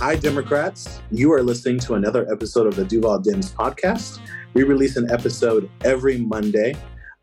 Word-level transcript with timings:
Hi, 0.00 0.16
Democrats. 0.16 0.98
You 1.10 1.30
are 1.34 1.42
listening 1.42 1.78
to 1.80 1.92
another 1.92 2.26
episode 2.32 2.66
of 2.66 2.74
the 2.74 2.86
Duval 2.86 3.20
Dems 3.20 3.52
podcast. 3.52 4.18
We 4.54 4.62
release 4.62 4.96
an 4.96 5.10
episode 5.10 5.68
every 5.84 6.16
Monday 6.16 6.74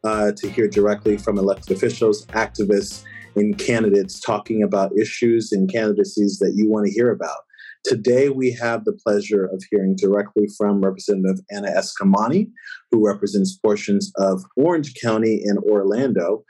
uh, 0.03 0.33
to 0.37 0.47
hear 0.47 0.67
directly 0.67 1.17
from 1.17 1.39
elected 1.39 1.75
officials, 1.75 2.27
activists, 2.27 3.03
and 3.35 3.57
candidates 3.57 4.19
talking 4.19 4.61
about 4.61 4.91
issues 4.95 5.51
and 5.51 5.67
candidacies 5.73 6.37
that 6.37 6.53
you 6.55 6.69
want 6.69 6.85
to 6.85 6.91
hear 6.91 7.09
about. 7.09 7.37
Today, 7.83 8.29
we 8.29 8.51
have 8.61 8.85
the 8.85 8.93
pleasure 8.93 9.45
of 9.45 9.63
hearing 9.71 9.95
directly 9.95 10.45
from 10.55 10.79
Representative 10.79 11.43
Anna 11.49 11.69
Eskamani, 11.71 12.51
who 12.91 13.03
represents 13.03 13.57
portions 13.57 14.11
of 14.17 14.43
Orange 14.55 14.93
County 15.01 15.41
and 15.43 15.57
Orlando. 15.63 16.43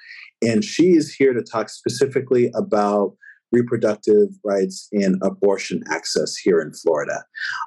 And 0.46 0.62
she 0.62 0.90
is 0.92 1.14
here 1.14 1.32
to 1.32 1.42
talk 1.42 1.70
specifically 1.70 2.52
about 2.54 3.14
reproductive 3.52 4.30
rights 4.44 4.88
and 4.92 5.16
abortion 5.24 5.84
access 5.92 6.36
here 6.36 6.60
in 6.60 6.74
Florida. 6.74 7.24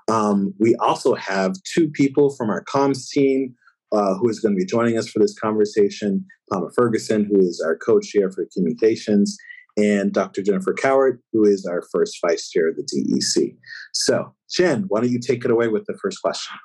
Um, 0.08 0.54
we 0.58 0.74
also 0.76 1.14
have 1.14 1.54
two 1.74 1.88
people 1.88 2.34
from 2.36 2.50
our 2.50 2.64
comms 2.64 3.08
team 3.08 3.54
uh, 3.92 4.14
who 4.14 4.28
is 4.28 4.40
going 4.40 4.54
to 4.54 4.58
be 4.58 4.66
joining 4.66 4.98
us 4.98 5.08
for 5.08 5.18
this 5.18 5.36
conversation 5.38 6.24
Palmer 6.50 6.72
Ferguson, 6.76 7.24
who 7.24 7.40
is 7.40 7.62
our 7.64 7.76
co 7.76 8.00
chair 8.00 8.30
for 8.30 8.46
communications, 8.52 9.36
and 9.76 10.12
Dr. 10.12 10.42
Jennifer 10.42 10.74
Cowart, 10.74 11.18
who 11.32 11.44
is 11.44 11.66
our 11.66 11.82
first 11.92 12.18
vice 12.26 12.50
chair 12.50 12.68
of 12.68 12.76
the 12.76 12.82
DEC. 12.82 13.56
So, 13.92 14.34
Jen, 14.50 14.84
why 14.88 15.00
don't 15.00 15.10
you 15.10 15.20
take 15.20 15.44
it 15.44 15.50
away 15.50 15.68
with 15.68 15.84
the 15.86 15.96
first 16.00 16.20
question? 16.22 16.56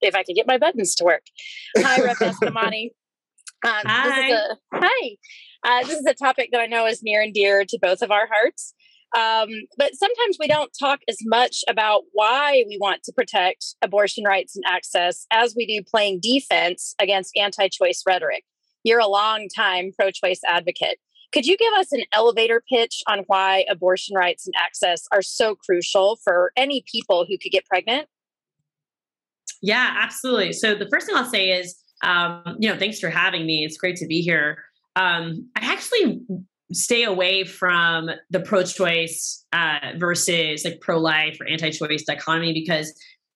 If 0.00 0.14
I 0.14 0.22
could 0.22 0.34
get 0.34 0.46
my 0.46 0.56
buttons 0.56 0.94
to 0.96 1.04
work. 1.04 1.22
Hi, 1.76 2.02
Rep 2.02 2.16
Eskamani. 2.18 2.90
Um, 3.62 3.72
hi. 3.84 4.08
This 4.08 4.28
is 4.28 4.56
a, 4.72 4.78
hi. 4.78 5.16
Uh, 5.64 5.80
this 5.84 5.98
is 5.98 6.06
a 6.06 6.14
topic 6.14 6.50
that 6.52 6.60
I 6.60 6.66
know 6.66 6.86
is 6.86 7.02
near 7.02 7.22
and 7.22 7.34
dear 7.34 7.64
to 7.64 7.78
both 7.80 8.02
of 8.02 8.10
our 8.10 8.26
hearts. 8.26 8.74
Um, 9.16 9.48
but 9.76 9.94
sometimes 9.94 10.36
we 10.38 10.46
don't 10.46 10.70
talk 10.78 11.00
as 11.08 11.18
much 11.24 11.64
about 11.68 12.02
why 12.12 12.64
we 12.68 12.78
want 12.80 13.02
to 13.04 13.12
protect 13.12 13.74
abortion 13.82 14.24
rights 14.24 14.54
and 14.54 14.64
access 14.68 15.26
as 15.32 15.54
we 15.56 15.66
do 15.66 15.82
playing 15.82 16.20
defense 16.22 16.94
against 17.00 17.36
anti 17.36 17.68
choice 17.68 18.02
rhetoric. 18.06 18.44
You're 18.84 19.00
a 19.00 19.08
long 19.08 19.48
time 19.54 19.90
pro 19.98 20.10
choice 20.10 20.40
advocate. 20.46 20.98
Could 21.32 21.46
you 21.46 21.56
give 21.56 21.72
us 21.74 21.92
an 21.92 22.02
elevator 22.12 22.62
pitch 22.68 23.02
on 23.06 23.20
why 23.26 23.64
abortion 23.68 24.16
rights 24.16 24.46
and 24.46 24.54
access 24.56 25.04
are 25.12 25.22
so 25.22 25.54
crucial 25.54 26.18
for 26.24 26.52
any 26.56 26.84
people 26.90 27.24
who 27.28 27.36
could 27.38 27.52
get 27.52 27.66
pregnant? 27.66 28.08
Yeah, 29.62 29.96
absolutely. 29.98 30.52
So 30.52 30.74
the 30.74 30.88
first 30.88 31.06
thing 31.06 31.16
I'll 31.16 31.24
say 31.24 31.50
is, 31.50 31.76
um, 32.02 32.56
you 32.58 32.68
know, 32.68 32.78
thanks 32.78 32.98
for 32.98 33.10
having 33.10 33.46
me. 33.46 33.64
It's 33.64 33.76
great 33.76 33.96
to 33.96 34.06
be 34.06 34.22
here. 34.22 34.58
Um, 35.00 35.48
I 35.56 35.72
actually 35.72 36.20
stay 36.72 37.04
away 37.04 37.44
from 37.44 38.10
the 38.30 38.40
pro-choice 38.40 39.44
uh, 39.52 39.92
versus 39.96 40.64
like 40.64 40.80
pro-life 40.80 41.38
or 41.40 41.48
anti-choice 41.48 42.04
dichotomy 42.04 42.52
because 42.52 42.92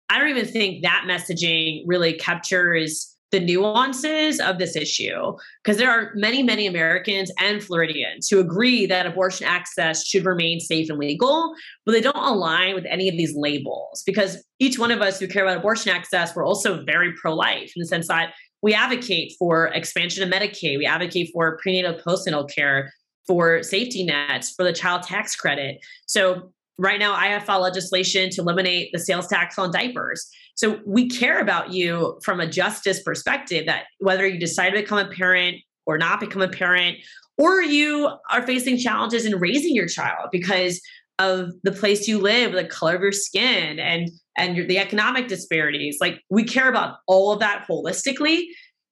I 0.10 0.20
don't 0.20 0.30
even 0.30 0.46
think 0.46 0.84
that 0.84 1.06
messaging 1.08 1.84
really 1.86 2.14
captures 2.14 3.16
the 3.30 3.40
nuances 3.40 4.42
of 4.42 4.58
this 4.58 4.76
issue. 4.76 5.38
Because 5.64 5.78
there 5.78 5.90
are 5.90 6.12
many 6.16 6.44
many 6.44 6.68
americans 6.68 7.32
and 7.40 7.64
floridians 7.64 8.28
who 8.28 8.40
agree 8.40 8.86
that 8.88 9.06
abortion 9.06 9.48
access 9.48 10.06
should 10.06 10.26
remain 10.26 10.60
safe 10.60 10.90
and 10.90 11.00
legal 11.00 11.54
but 11.86 11.94
they 11.94 12.02
don't 12.02 12.16
align 12.18 12.76
with 12.76 12.86
any 12.90 13.08
of 13.08 13.16
these 13.16 13.34
labels 13.36 14.04
because 14.06 14.44
each 14.60 14.78
one 14.78 14.92
of 14.92 15.00
us 15.02 15.20
who 15.20 15.28
care 15.28 15.46
about 15.46 15.58
abortion 15.58 15.96
access 15.96 16.36
we're 16.36 16.46
also 16.46 16.84
very 16.84 17.14
pro-life 17.14 17.72
in 17.76 17.80
the 17.80 17.88
sense 17.88 18.08
that 18.08 18.34
we 18.62 18.74
advocate 18.74 19.34
for 19.40 19.68
expansion 19.68 20.24
of 20.24 20.30
medicaid. 20.30 20.78
We 20.78 20.86
advocate 20.86 21.32
for 21.34 21.58
prenatal 21.62 21.96
postnatal 21.96 22.50
care 22.54 22.94
for 23.28 23.64
safety 23.64 24.04
nets 24.04 24.52
for 24.52 24.64
the 24.64 24.74
child 24.74 25.04
tax 25.04 25.36
credit. 25.36 25.80
So 26.06 26.52
right 26.78 27.00
now 27.00 27.14
i 27.14 27.28
have 27.28 27.44
filed 27.44 27.62
legislation 27.62 28.30
to 28.32 28.42
eliminate 28.42 28.90
the 28.92 29.00
sales 29.00 29.28
tax 29.28 29.60
on 29.60 29.72
diapers. 29.72 30.28
So 30.56 30.80
we 30.86 31.10
care 31.10 31.40
about 31.40 31.72
you 31.72 32.20
from 32.24 32.40
a 32.40 32.48
justice 32.48 33.02
perspective 33.02 33.66
that 33.66 33.86
whether 34.00 34.28
you 34.28 34.40
decide 34.40 34.72
to 34.72 34.82
become 34.82 35.00
a 35.00 35.10
parent 35.10 35.58
or 35.86 35.98
not 35.98 36.20
become 36.20 36.42
a 36.42 36.48
parent, 36.48 36.98
or 37.38 37.62
you 37.62 38.10
are 38.30 38.46
facing 38.46 38.78
challenges 38.78 39.26
in 39.26 39.40
raising 39.40 39.76
your 39.76 39.88
child 39.88 40.30
because 40.32 40.80
of 41.22 41.52
the 41.64 41.72
place 41.72 42.08
you 42.08 42.20
live, 42.20 42.54
the 42.54 42.66
color 42.66 42.96
of 42.96 43.02
your 43.02 43.12
skin, 43.12 43.80
and 43.80 44.10
and 44.38 44.56
your, 44.56 44.66
the 44.66 44.80
economic 44.80 45.28
disparities. 45.28 45.98
Like 46.02 46.22
we 46.30 46.44
care 46.44 46.70
about 46.70 46.98
all 47.08 47.32
of 47.32 47.40
that 47.40 47.66
holistically. 47.70 48.44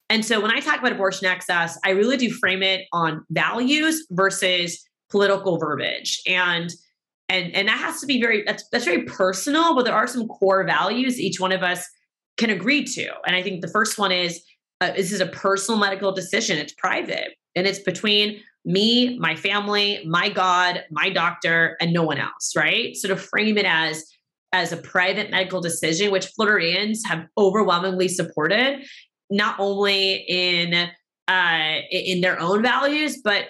And 0.10 0.26
so 0.26 0.40
when 0.42 0.52
I 0.52 0.60
talk 0.60 0.80
about 0.80 0.92
abortion 0.92 1.28
access, 1.28 1.78
I 1.86 1.92
really 1.92 2.18
do 2.18 2.32
frame 2.32 2.64
it 2.64 2.86
on 2.92 3.24
values 3.30 4.06
versus 4.12 4.84
political 5.12 5.58
verbiage. 5.58 6.22
And 6.28 6.72
and 7.30 7.54
and 7.56 7.68
that 7.68 7.78
has 7.78 8.02
to 8.02 8.08
be 8.08 8.20
very 8.20 8.44
that's 8.44 8.68
that's 8.72 8.86
very 8.86 9.04
personal 9.04 9.76
but 9.76 9.86
there 9.86 9.94
are 9.94 10.08
some 10.08 10.28
core 10.28 10.66
values 10.66 11.20
each 11.20 11.40
one 11.40 11.52
of 11.52 11.64
us 11.64 11.88
can 12.38 12.50
agree 12.50 12.84
to 12.84 13.08
and 13.26 13.36
i 13.36 13.42
think 13.42 13.62
the 13.62 13.70
first 13.70 13.98
one 13.98 14.12
is 14.12 14.42
uh, 14.82 14.92
this 14.94 15.12
is 15.12 15.22
a 15.22 15.28
personal 15.28 15.80
medical 15.80 16.12
decision 16.12 16.58
it's 16.58 16.74
private 16.74 17.36
and 17.56 17.68
it's 17.68 17.80
between 17.80 18.42
me 18.70 19.18
my 19.18 19.36
family 19.36 20.04
my 20.06 20.30
god 20.30 20.84
my 20.92 21.10
doctor 21.10 21.76
and 21.82 21.92
no 21.92 22.04
one 22.04 22.20
else 22.20 22.54
right 22.56 22.96
so 22.96 23.08
to 23.08 23.16
frame 23.16 23.58
it 23.58 23.66
as 23.66 24.06
as 24.54 24.72
a 24.72 24.78
private 24.78 25.32
medical 25.32 25.60
decision 25.60 26.12
which 26.12 26.28
floridians 26.28 27.04
have 27.06 27.26
overwhelmingly 27.38 28.08
supported 28.08 28.86
not 29.32 29.56
only 29.60 30.24
in 30.28 30.88
uh 31.28 31.76
in 31.90 32.22
their 32.22 32.40
own 32.40 32.62
values 32.62 33.20
but 33.24 33.46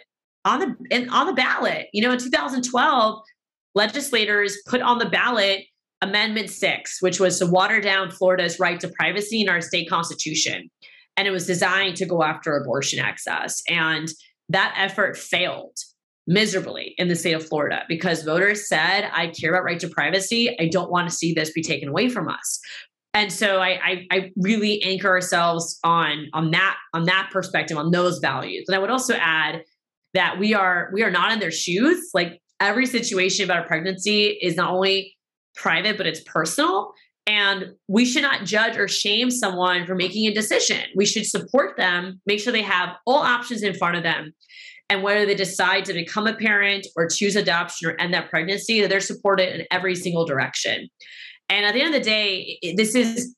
on 0.46 0.60
the 0.60 0.76
in, 0.90 1.10
on 1.10 1.28
the 1.28 1.34
ballot 1.34 1.88
you 1.92 2.02
know 2.02 2.14
in 2.14 2.18
2012 2.18 3.22
legislators 3.76 4.58
put 4.68 4.82
on 4.82 4.98
the 4.98 5.10
ballot 5.10 5.66
Amendment 6.02 6.50
6, 6.50 7.02
which 7.02 7.20
was 7.20 7.40
to 7.40 7.46
water 7.46 7.82
down 7.82 8.10
Florida's 8.10 8.58
right 8.58 8.80
to 8.80 8.88
privacy 8.88 9.42
in 9.42 9.50
our 9.50 9.60
state 9.60 9.90
constitution. 9.90 10.70
And 11.18 11.28
it 11.28 11.32
was 11.32 11.46
designed 11.46 11.98
to 11.98 12.06
go 12.06 12.24
after 12.24 12.56
abortion 12.56 13.00
access. 13.00 13.62
And 13.68 14.08
that 14.50 14.74
effort 14.78 15.18
failed 15.18 15.78
miserably 16.28 16.94
in 16.98 17.08
the 17.08 17.16
state 17.16 17.34
of 17.34 17.46
Florida 17.46 17.84
because 17.88 18.24
voters 18.24 18.68
said, 18.68 19.10
I 19.12 19.28
care 19.28 19.52
about 19.52 19.64
right 19.64 19.80
to 19.80 19.88
privacy. 19.88 20.56
I 20.60 20.68
don't 20.68 20.92
want 20.92 21.10
to 21.10 21.16
see 21.16 21.34
this 21.34 21.52
be 21.52 21.64
taken 21.64 21.90
away 21.90 22.10
from 22.10 22.28
us. 22.30 22.60
And 23.16 23.34
so 23.34 23.60
I, 23.60 23.80
I, 23.84 24.08
I 24.12 24.32
really 24.38 24.84
anchor 24.84 25.10
ourselves 25.10 25.80
on, 25.84 26.28
on 26.34 26.52
that 26.52 26.78
on 26.94 27.06
that 27.06 27.30
perspective, 27.32 27.78
on 27.78 27.90
those 27.90 28.20
values. 28.20 28.66
And 28.68 28.76
I 28.76 28.80
would 28.80 28.92
also 28.92 29.16
add 29.16 29.64
that 30.14 30.38
we 30.40 30.54
are 30.54 30.90
we 30.94 31.04
are 31.04 31.12
not 31.12 31.32
in 31.32 31.40
their 31.40 31.52
shoes. 31.52 32.12
Like 32.14 32.40
every 32.60 32.86
situation 32.86 33.46
about 33.46 33.66
a 33.66 33.68
pregnancy 33.68 34.38
is 34.42 34.56
not 34.56 34.72
only 34.72 35.18
private, 35.56 35.98
but 35.98 36.06
it's 36.06 36.22
personal. 36.22 36.94
And 37.28 37.74
we 37.88 38.06
should 38.06 38.24
not 38.24 38.46
judge 38.46 38.78
or 38.78 38.88
shame 38.88 39.30
someone 39.30 39.86
for 39.86 39.94
making 39.94 40.26
a 40.28 40.34
decision. 40.34 40.82
We 40.96 41.06
should 41.06 41.26
support 41.26 41.78
them, 41.78 42.22
make 42.26 42.40
sure 42.40 42.52
they 42.52 42.64
have 42.64 42.96
all 43.06 43.20
options 43.20 43.62
in 43.62 43.76
front 43.76 43.98
of 43.98 44.04
them. 44.04 44.34
And 44.90 45.04
whether 45.04 45.26
they 45.26 45.36
decide 45.36 45.86
to 45.86 45.94
become 45.94 46.26
a 46.26 46.34
parent 46.34 46.88
or 46.96 47.08
choose 47.08 47.36
adoption 47.36 47.90
or 47.90 48.02
end 48.02 48.14
that 48.16 48.32
pregnancy, 48.32 48.86
they're 48.88 49.00
supported 49.00 49.60
in 49.60 49.68
every 49.70 49.96
single 49.96 50.26
direction. 50.26 50.90
And 51.48 51.66
at 51.66 51.76
the 51.76 51.82
end 51.82 51.94
of 51.94 52.02
the 52.02 52.10
day, 52.10 52.60
this 52.76 52.96
is 52.96 53.36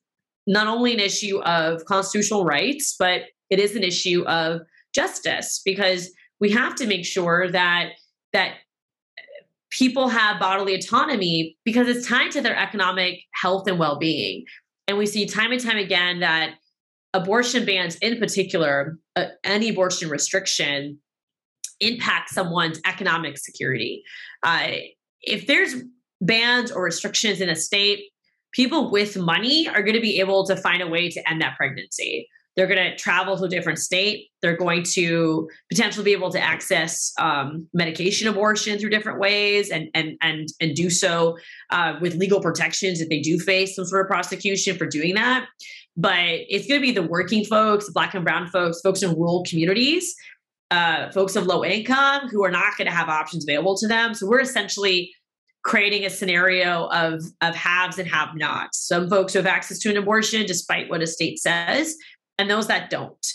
not 0.48 0.68
only 0.68 0.94
an 0.94 1.00
issue 1.00 1.42
of 1.42 1.84
constitutional 1.86 2.46
rights, 2.46 2.96
but 2.98 3.24
it 3.50 3.60
is 3.60 3.76
an 3.76 3.84
issue 3.84 4.24
of 4.24 4.62
justice 4.96 5.62
because 5.64 6.10
we 6.40 6.52
have 6.52 6.76
to 6.76 6.88
make 6.88 7.06
sure 7.06 7.50
that 7.52 7.90
that 8.34 8.56
people 9.72 10.10
have 10.10 10.40
bodily 10.40 10.76
autonomy 10.76 11.58
because 11.66 11.88
it's 11.88 12.08
tied 12.08 12.32
to 12.32 12.42
their 12.42 12.56
economic 12.56 13.20
health 13.34 13.68
and 13.68 13.80
well-being. 13.80 14.46
And 14.88 14.98
we 14.98 15.06
see 15.06 15.26
time 15.26 15.52
and 15.52 15.62
time 15.62 15.78
again 15.78 16.20
that 16.20 16.56
abortion 17.14 17.66
bans 17.66 17.96
in 17.98 18.20
particular 18.20 18.98
uh, 19.16 19.26
any 19.44 19.70
abortion 19.70 20.10
restriction 20.10 21.00
impact 21.80 22.30
someone's 22.30 22.80
economic 22.86 23.38
security. 23.38 24.04
Uh, 24.44 24.72
if 25.22 25.48
there's 25.48 25.76
bans 26.22 26.72
or 26.72 26.84
restrictions 26.84 27.42
in 27.42 27.50
a 27.50 27.56
state 27.56 28.04
people 28.54 28.92
with 28.92 29.18
money 29.18 29.68
are 29.68 29.82
going 29.82 29.96
to 29.96 30.02
be 30.02 30.20
able 30.20 30.46
to 30.46 30.56
find 30.56 30.82
a 30.82 30.88
way 30.88 31.10
to 31.10 31.30
end 31.30 31.42
that 31.42 31.56
pregnancy 31.58 32.28
they're 32.62 32.68
going 32.68 32.92
to 32.92 32.96
travel 32.96 33.36
to 33.36 33.46
a 33.46 33.50
different 33.50 33.80
state. 33.80 34.28
They're 34.44 34.56
going 34.56 34.84
to 34.94 35.50
potentially 35.72 36.06
be 36.06 36.12
able 36.12 36.30
to 36.30 36.40
access 36.40 37.12
um, 37.20 37.68
medication 37.74 38.28
abortion 38.28 38.78
through 38.78 38.92
different 38.92 39.20
ways, 39.20 39.72
and 39.72 39.90
and 39.96 40.16
and 40.22 40.48
and 40.60 40.76
do 40.76 40.92
so 40.92 41.40
uh, 41.72 41.96
with 42.02 42.14
legal 42.14 42.40
protections 42.40 43.02
if 43.02 43.10
they 43.10 43.20
do 43.20 43.40
face 43.40 43.76
some 43.76 43.86
sort 43.86 44.06
of 44.06 44.10
prosecution 44.10 44.78
for 44.78 44.86
doing 44.86 45.16
that. 45.16 45.48
But 45.98 46.20
it's 46.22 46.68
going 46.68 46.80
to 46.80 46.86
be 46.86 46.92
the 46.92 47.02
working 47.02 47.46
folks, 47.46 47.90
black 47.90 48.14
and 48.14 48.24
brown 48.24 48.48
folks, 48.48 48.80
folks 48.82 49.02
in 49.02 49.16
rural 49.16 49.44
communities, 49.50 50.14
uh, 50.70 51.10
folks 51.10 51.36
of 51.36 51.48
low 51.48 51.66
income 51.66 52.30
who 52.30 52.46
are 52.46 52.52
not 52.52 52.78
going 52.78 52.88
to 52.88 52.96
have 52.96 53.10
options 53.10 53.44
available 53.44 53.76
to 53.78 53.88
them. 53.88 54.14
So 54.14 54.28
we're 54.28 54.42
essentially 54.42 55.12
creating 55.64 56.06
a 56.06 56.12
scenario 56.12 56.86
of 56.90 57.24
of 57.42 57.56
haves 57.56 57.98
and 57.98 58.08
have 58.08 58.36
nots. 58.36 58.88
Some 58.88 59.10
folks 59.10 59.34
who 59.34 59.40
have 59.40 59.48
access 59.48 59.80
to 59.80 59.90
an 59.90 59.98
abortion, 59.98 60.46
despite 60.46 60.92
what 60.92 61.02
a 61.02 61.08
state 61.08 61.40
says, 61.40 61.96
and 62.38 62.50
those 62.50 62.68
that 62.68 62.90
don't. 62.90 63.26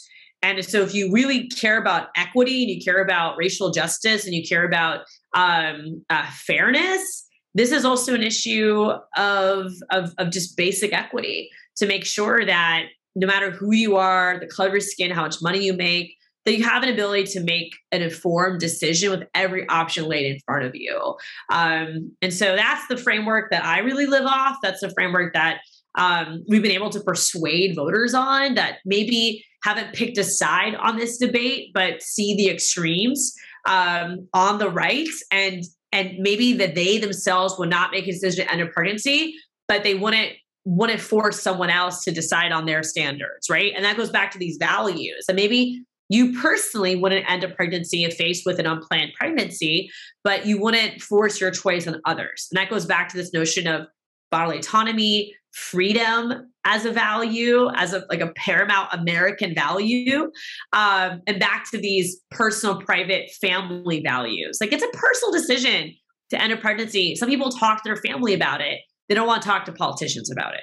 And 0.43 0.65
so, 0.65 0.83
if 0.83 0.95
you 0.95 1.11
really 1.13 1.49
care 1.49 1.79
about 1.79 2.09
equity 2.17 2.63
and 2.63 2.71
you 2.71 2.81
care 2.85 3.03
about 3.03 3.37
racial 3.37 3.71
justice 3.71 4.27
and 4.27 4.35
you 4.35 4.47
care 4.47 4.65
about 4.65 5.01
um, 5.35 6.05
uh, 6.11 6.27
fairness, 6.31 7.27
this 7.55 7.73
is 7.73 7.85
also 7.85 8.15
an 8.15 8.23
issue 8.23 8.91
of, 9.17 9.73
of, 9.91 10.13
of 10.19 10.31
just 10.31 10.57
basic 10.57 10.93
equity 10.93 11.49
to 11.77 11.87
make 11.87 12.05
sure 12.05 12.45
that 12.45 12.85
no 13.15 13.27
matter 13.27 13.51
who 13.51 13.73
you 13.73 13.97
are, 13.97 14.39
the 14.39 14.47
color 14.47 14.69
of 14.69 14.75
your 14.75 14.81
skin, 14.81 15.11
how 15.11 15.23
much 15.23 15.37
money 15.41 15.65
you 15.65 15.73
make, 15.73 16.15
that 16.45 16.57
you 16.57 16.63
have 16.65 16.83
an 16.83 16.91
ability 16.91 17.25
to 17.25 17.41
make 17.41 17.75
an 17.91 18.03
informed 18.03 18.61
decision 18.61 19.11
with 19.11 19.25
every 19.35 19.69
option 19.69 20.05
laid 20.05 20.27
in 20.27 20.39
front 20.47 20.65
of 20.65 20.77
you. 20.77 21.17
Um, 21.51 22.13
and 22.23 22.33
so 22.33 22.55
that's 22.55 22.87
the 22.89 22.97
framework 22.97 23.51
that 23.51 23.65
I 23.65 23.81
really 23.81 24.07
live 24.07 24.27
off. 24.27 24.57
That's 24.63 24.81
the 24.81 24.91
framework 24.91 25.33
that 25.33 25.61
um, 25.97 26.45
we've 26.49 26.63
been 26.63 26.73
able 26.73 26.91
to 26.91 27.01
persuade 27.01 27.75
voters 27.75 28.15
on 28.15 28.55
that 28.55 28.79
maybe 28.85 29.45
haven't 29.65 29.95
picked 29.95 30.19
a 30.19 30.25
side 30.25 30.75
on 30.75 30.97
this 30.97 31.19
debate, 31.19 31.71
but 31.75 32.03
see 32.03 32.37
the 32.37 32.49
extremes 32.49 33.35
um, 33.67 34.29
on 34.33 34.59
the 34.59 34.71
right 34.71 35.09
and 35.31 35.65
and 35.93 36.19
maybe 36.19 36.53
that 36.53 36.75
they 36.75 36.99
themselves 36.99 37.55
would 37.59 37.71
not 37.71 37.91
make 37.91 38.07
a 38.07 38.13
decision 38.13 38.45
to 38.45 38.53
end 38.53 38.61
a 38.61 38.67
pregnancy, 38.67 39.35
but 39.67 39.83
they 39.83 39.95
wouldn't 39.95 40.33
wouldn't 40.65 41.01
force 41.01 41.41
someone 41.41 41.71
else 41.71 42.03
to 42.05 42.11
decide 42.11 42.53
on 42.53 42.67
their 42.67 42.83
standards, 42.83 43.49
right? 43.49 43.73
And 43.75 43.85
that 43.85 43.97
goes 43.97 44.11
back 44.11 44.33
to 44.33 44.39
these 44.39 44.57
values. 44.59 45.25
And 45.29 45.37
maybe 45.37 45.85
you 46.09 46.39
personally 46.41 46.97
wouldn't 46.97 47.29
end 47.31 47.45
a 47.45 47.49
pregnancy 47.49 48.05
if 48.05 48.15
faced 48.15 48.45
with 48.45 48.59
an 48.59 48.67
unplanned 48.67 49.13
pregnancy, 49.15 49.91
but 50.25 50.45
you 50.45 50.61
wouldn't 50.61 51.01
force 51.01 51.41
your 51.41 51.53
choice 51.53 51.87
on 51.87 52.01
others. 52.05 52.49
And 52.51 52.59
that 52.59 52.69
goes 52.69 52.85
back 52.85 53.09
to 53.11 53.17
this 53.17 53.33
notion 53.33 53.67
of 53.69 53.87
bodily 54.31 54.59
autonomy, 54.59 55.35
freedom 55.53 56.53
as 56.65 56.85
a 56.85 56.93
value, 56.93 57.69
as 57.77 57.93
a 57.93 58.05
like 58.11 58.21
a 58.21 58.33
paramount 58.37 58.93
American 58.93 59.55
value, 59.55 60.31
um, 60.73 61.23
and 61.27 61.39
back 61.39 61.71
to 61.71 61.79
these 61.79 62.21
personal, 62.31 62.81
private, 62.81 63.31
family 63.41 64.03
values. 64.03 64.59
Like 64.61 64.73
it's 64.73 64.83
a 64.83 64.97
personal 64.97 65.33
decision 65.33 65.95
to 66.31 66.43
end 66.43 66.53
a 66.53 66.57
pregnancy. 66.57 67.15
Some 67.15 67.29
people 67.29 67.51
talk 67.51 67.83
to 67.83 67.89
their 67.89 67.97
family 67.97 68.35
about 68.35 68.61
it. 68.61 68.81
They 69.09 69.15
don't 69.15 69.27
want 69.27 69.43
to 69.43 69.49
talk 69.49 69.65
to 69.67 69.73
politicians 69.73 70.31
about 70.31 70.55
it. 70.55 70.63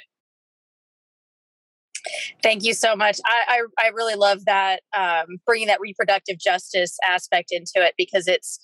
Thank 2.42 2.64
you 2.64 2.74
so 2.74 2.96
much. 2.96 3.20
I 3.26 3.62
I, 3.80 3.86
I 3.86 3.88
really 3.90 4.16
love 4.16 4.46
that 4.46 4.82
um, 4.96 5.38
bringing 5.46 5.68
that 5.68 5.80
reproductive 5.80 6.38
justice 6.38 6.98
aspect 7.08 7.50
into 7.52 7.76
it 7.78 7.94
because 7.98 8.28
it's 8.28 8.60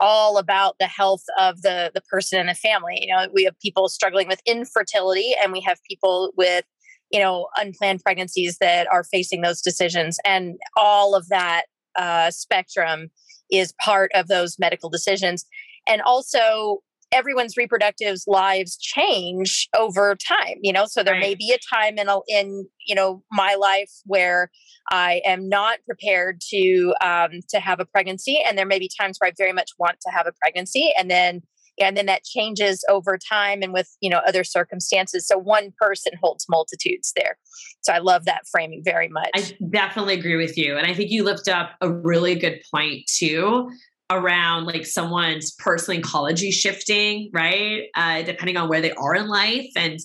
all 0.00 0.38
about 0.38 0.76
the 0.80 0.86
health 0.86 1.22
of 1.38 1.62
the 1.62 1.90
the 1.94 2.00
person 2.02 2.40
and 2.40 2.48
the 2.48 2.54
family. 2.54 2.98
You 3.00 3.14
know, 3.14 3.28
we 3.32 3.44
have 3.44 3.58
people 3.60 3.88
struggling 3.88 4.26
with 4.26 4.40
infertility, 4.46 5.34
and 5.42 5.52
we 5.52 5.60
have 5.60 5.78
people 5.88 6.32
with 6.36 6.64
you 7.10 7.20
know 7.20 7.48
unplanned 7.56 8.02
pregnancies 8.02 8.58
that 8.60 8.86
are 8.90 9.04
facing 9.04 9.42
those 9.42 9.60
decisions, 9.60 10.18
and 10.24 10.56
all 10.76 11.14
of 11.14 11.28
that 11.28 11.64
uh, 11.96 12.30
spectrum 12.30 13.10
is 13.50 13.74
part 13.82 14.10
of 14.14 14.28
those 14.28 14.58
medical 14.58 14.88
decisions. 14.88 15.44
And 15.86 16.02
also, 16.02 16.82
everyone's 17.12 17.56
reproductive 17.56 18.18
lives 18.26 18.76
change 18.76 19.68
over 19.76 20.16
time 20.16 20.56
you 20.62 20.72
know? 20.72 20.86
So 20.86 21.02
there 21.02 21.14
right. 21.14 21.20
may 21.20 21.34
be 21.34 21.52
a 21.52 21.76
time 21.76 21.98
in 21.98 22.08
a, 22.08 22.18
in 22.28 22.66
you 22.86 22.94
know 22.94 23.22
my 23.30 23.54
life 23.54 23.90
where 24.04 24.50
i 24.90 25.20
am 25.24 25.48
not 25.48 25.78
prepared 25.86 26.40
to 26.50 26.94
um, 27.02 27.40
to 27.50 27.60
have 27.60 27.80
a 27.80 27.84
pregnancy 27.84 28.42
and 28.46 28.56
there 28.56 28.66
may 28.66 28.78
be 28.78 28.90
times 29.00 29.18
where 29.18 29.28
i 29.28 29.32
very 29.36 29.52
much 29.52 29.70
want 29.78 29.96
to 30.00 30.10
have 30.10 30.26
a 30.26 30.32
pregnancy 30.40 30.92
and 30.98 31.10
then 31.10 31.42
and 31.80 31.96
then 31.96 32.06
that 32.06 32.24
changes 32.24 32.84
over 32.88 33.18
time 33.18 33.62
and 33.62 33.72
with 33.72 33.88
you 34.00 34.10
know 34.10 34.20
other 34.26 34.44
circumstances. 34.44 35.26
So 35.26 35.38
one 35.38 35.72
person 35.78 36.12
holds 36.22 36.46
multitudes 36.48 37.12
there. 37.16 37.36
So 37.82 37.92
i 37.92 37.98
love 37.98 38.24
that 38.26 38.42
framing 38.50 38.82
very 38.84 39.08
much. 39.08 39.30
i 39.34 39.56
definitely 39.70 40.14
agree 40.14 40.36
with 40.36 40.56
you 40.56 40.76
and 40.76 40.86
i 40.86 40.94
think 40.94 41.10
you 41.10 41.24
lift 41.24 41.48
up 41.48 41.72
a 41.80 41.90
really 41.90 42.34
good 42.34 42.60
point 42.72 43.06
too 43.06 43.70
around 44.10 44.66
like 44.66 44.84
someone's 44.84 45.52
personal 45.52 46.00
ecology 46.00 46.50
shifting, 46.50 47.30
right? 47.32 47.84
Uh, 47.94 48.22
depending 48.22 48.56
on 48.56 48.68
where 48.68 48.80
they 48.80 48.92
are 48.92 49.14
in 49.14 49.28
life. 49.28 49.70
And 49.76 49.98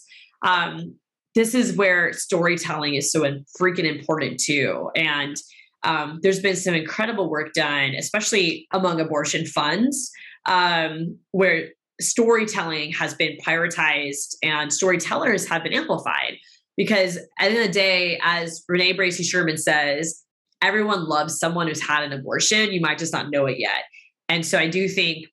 um, 0.45 0.95
this 1.33 1.55
is 1.55 1.75
where 1.75 2.13
storytelling 2.13 2.95
is 2.95 3.11
so 3.11 3.21
freaking 3.59 3.83
important 3.83 4.39
too. 4.39 4.89
And 4.95 5.35
um, 5.83 6.19
there's 6.21 6.39
been 6.39 6.55
some 6.55 6.73
incredible 6.73 7.29
work 7.29 7.53
done, 7.53 7.93
especially 7.95 8.67
among 8.71 8.99
abortion 8.99 9.45
funds, 9.45 10.11
um, 10.45 11.17
where 11.31 11.69
storytelling 11.99 12.91
has 12.93 13.13
been 13.13 13.37
prioritized 13.45 14.35
and 14.43 14.71
storytellers 14.71 15.47
have 15.47 15.63
been 15.63 15.73
amplified. 15.73 16.37
Because 16.77 17.17
at 17.17 17.25
the 17.39 17.45
end 17.45 17.57
of 17.57 17.67
the 17.67 17.71
day, 17.71 18.19
as 18.21 18.63
Renee 18.67 18.97
Bracey 18.97 19.23
Sherman 19.23 19.57
says, 19.57 20.24
everyone 20.61 21.07
loves 21.07 21.37
someone 21.37 21.67
who's 21.67 21.81
had 21.81 22.03
an 22.03 22.13
abortion. 22.13 22.71
You 22.71 22.81
might 22.81 22.97
just 22.97 23.13
not 23.13 23.29
know 23.29 23.45
it 23.45 23.59
yet. 23.59 23.83
And 24.29 24.45
so 24.45 24.57
I 24.57 24.67
do 24.67 24.87
think 24.87 25.27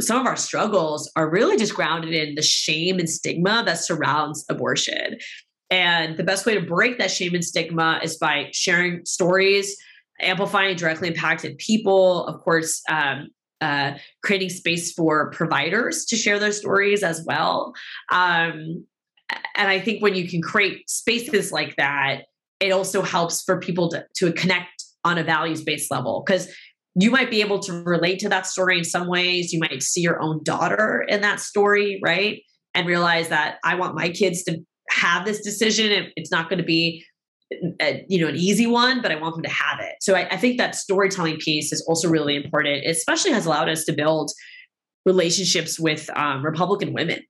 some 0.00 0.20
of 0.20 0.26
our 0.26 0.36
struggles 0.36 1.10
are 1.16 1.30
really 1.30 1.56
just 1.56 1.74
grounded 1.74 2.12
in 2.12 2.34
the 2.34 2.42
shame 2.42 2.98
and 2.98 3.08
stigma 3.08 3.62
that 3.64 3.78
surrounds 3.78 4.44
abortion. 4.50 5.18
And 5.70 6.18
the 6.18 6.24
best 6.24 6.44
way 6.44 6.54
to 6.54 6.60
break 6.60 6.98
that 6.98 7.10
shame 7.10 7.34
and 7.34 7.44
stigma 7.44 8.00
is 8.02 8.16
by 8.18 8.48
sharing 8.52 9.04
stories, 9.06 9.76
amplifying 10.20 10.76
directly 10.76 11.08
impacted 11.08 11.56
people, 11.58 12.26
of 12.26 12.40
course, 12.42 12.82
um, 12.90 13.28
uh, 13.62 13.94
creating 14.22 14.50
space 14.50 14.92
for 14.92 15.30
providers 15.30 16.04
to 16.06 16.16
share 16.16 16.38
their 16.38 16.52
stories 16.52 17.02
as 17.02 17.24
well. 17.24 17.72
Um, 18.10 18.84
and 19.54 19.68
I 19.68 19.80
think 19.80 20.02
when 20.02 20.14
you 20.14 20.28
can 20.28 20.42
create 20.42 20.90
spaces 20.90 21.52
like 21.52 21.76
that, 21.76 22.24
it 22.62 22.70
also 22.70 23.02
helps 23.02 23.42
for 23.42 23.58
people 23.58 23.90
to, 23.90 24.06
to 24.16 24.32
connect 24.32 24.84
on 25.04 25.18
a 25.18 25.24
values 25.24 25.62
based 25.62 25.90
level. 25.90 26.22
Because 26.24 26.48
you 26.94 27.10
might 27.10 27.30
be 27.30 27.40
able 27.40 27.58
to 27.58 27.82
relate 27.82 28.18
to 28.20 28.28
that 28.28 28.46
story 28.46 28.78
in 28.78 28.84
some 28.84 29.08
ways. 29.08 29.52
You 29.52 29.58
might 29.58 29.82
see 29.82 30.00
your 30.00 30.22
own 30.22 30.42
daughter 30.44 31.04
in 31.08 31.22
that 31.22 31.40
story, 31.40 32.00
right? 32.04 32.42
And 32.74 32.86
realize 32.86 33.28
that 33.28 33.56
I 33.64 33.74
want 33.74 33.94
my 33.94 34.10
kids 34.10 34.44
to 34.44 34.58
have 34.90 35.24
this 35.24 35.42
decision. 35.42 36.12
It's 36.16 36.30
not 36.30 36.48
going 36.48 36.58
to 36.58 36.64
be, 36.64 37.04
a, 37.80 38.04
you 38.08 38.20
know, 38.20 38.28
an 38.28 38.36
easy 38.36 38.66
one, 38.66 39.02
but 39.02 39.10
I 39.10 39.16
want 39.16 39.34
them 39.34 39.42
to 39.42 39.50
have 39.50 39.80
it. 39.80 39.94
So 40.00 40.14
I, 40.14 40.28
I 40.30 40.36
think 40.36 40.58
that 40.58 40.74
storytelling 40.74 41.38
piece 41.38 41.72
is 41.72 41.84
also 41.88 42.08
really 42.08 42.36
important. 42.36 42.84
It 42.84 42.90
especially 42.90 43.32
has 43.32 43.46
allowed 43.46 43.68
us 43.68 43.84
to 43.84 43.92
build 43.92 44.30
relationships 45.04 45.80
with 45.80 46.08
um, 46.16 46.44
Republican 46.44 46.92
women 46.92 47.20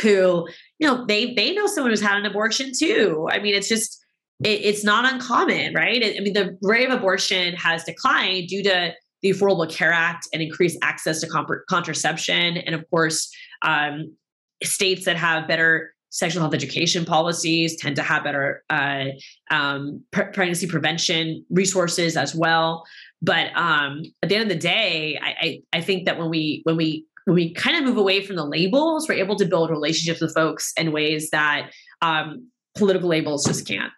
who, 0.00 0.48
you 0.78 0.86
know, 0.86 1.04
they 1.06 1.34
they 1.34 1.52
know 1.52 1.66
someone 1.66 1.90
who's 1.90 2.00
had 2.00 2.16
an 2.16 2.26
abortion 2.26 2.72
too. 2.78 3.28
I 3.30 3.40
mean, 3.40 3.54
it's 3.54 3.68
just 3.68 3.98
it, 4.44 4.60
it's 4.64 4.84
not 4.84 5.10
uncommon, 5.12 5.74
right? 5.74 6.02
I 6.04 6.20
mean, 6.20 6.32
the 6.32 6.56
rate 6.62 6.88
of 6.88 6.96
abortion 6.96 7.54
has 7.54 7.84
declined 7.84 8.48
due 8.48 8.62
to 8.62 8.92
the 9.22 9.30
Affordable 9.30 9.70
Care 9.70 9.92
Act 9.92 10.28
and 10.32 10.40
increased 10.40 10.78
access 10.82 11.20
to 11.20 11.28
comp- 11.28 11.66
contraception, 11.68 12.58
and 12.58 12.74
of 12.74 12.88
course, 12.90 13.30
um, 13.62 14.14
states 14.62 15.04
that 15.04 15.16
have 15.16 15.48
better 15.48 15.92
sexual 16.10 16.40
health 16.40 16.54
education 16.54 17.04
policies 17.04 17.76
tend 17.76 17.94
to 17.96 18.02
have 18.02 18.24
better 18.24 18.64
uh, 18.70 19.06
um, 19.50 20.02
pre- 20.10 20.26
pregnancy 20.32 20.66
prevention 20.66 21.44
resources 21.50 22.16
as 22.16 22.34
well. 22.34 22.84
But 23.20 23.48
um, 23.56 24.02
at 24.22 24.28
the 24.28 24.36
end 24.36 24.44
of 24.44 24.48
the 24.48 24.60
day, 24.60 25.18
I, 25.20 25.28
I, 25.28 25.62
I 25.78 25.80
think 25.80 26.06
that 26.06 26.18
when 26.18 26.30
we 26.30 26.60
when 26.64 26.76
we 26.76 27.04
when 27.24 27.34
we 27.34 27.52
kind 27.52 27.76
of 27.76 27.84
move 27.84 27.98
away 27.98 28.24
from 28.24 28.36
the 28.36 28.44
labels, 28.44 29.08
we're 29.08 29.16
able 29.16 29.36
to 29.36 29.44
build 29.44 29.70
relationships 29.70 30.20
with 30.20 30.32
folks 30.34 30.72
in 30.76 30.92
ways 30.92 31.30
that 31.30 31.70
um, 32.00 32.48
political 32.76 33.08
labels 33.08 33.44
just 33.44 33.66
can't. 33.66 33.92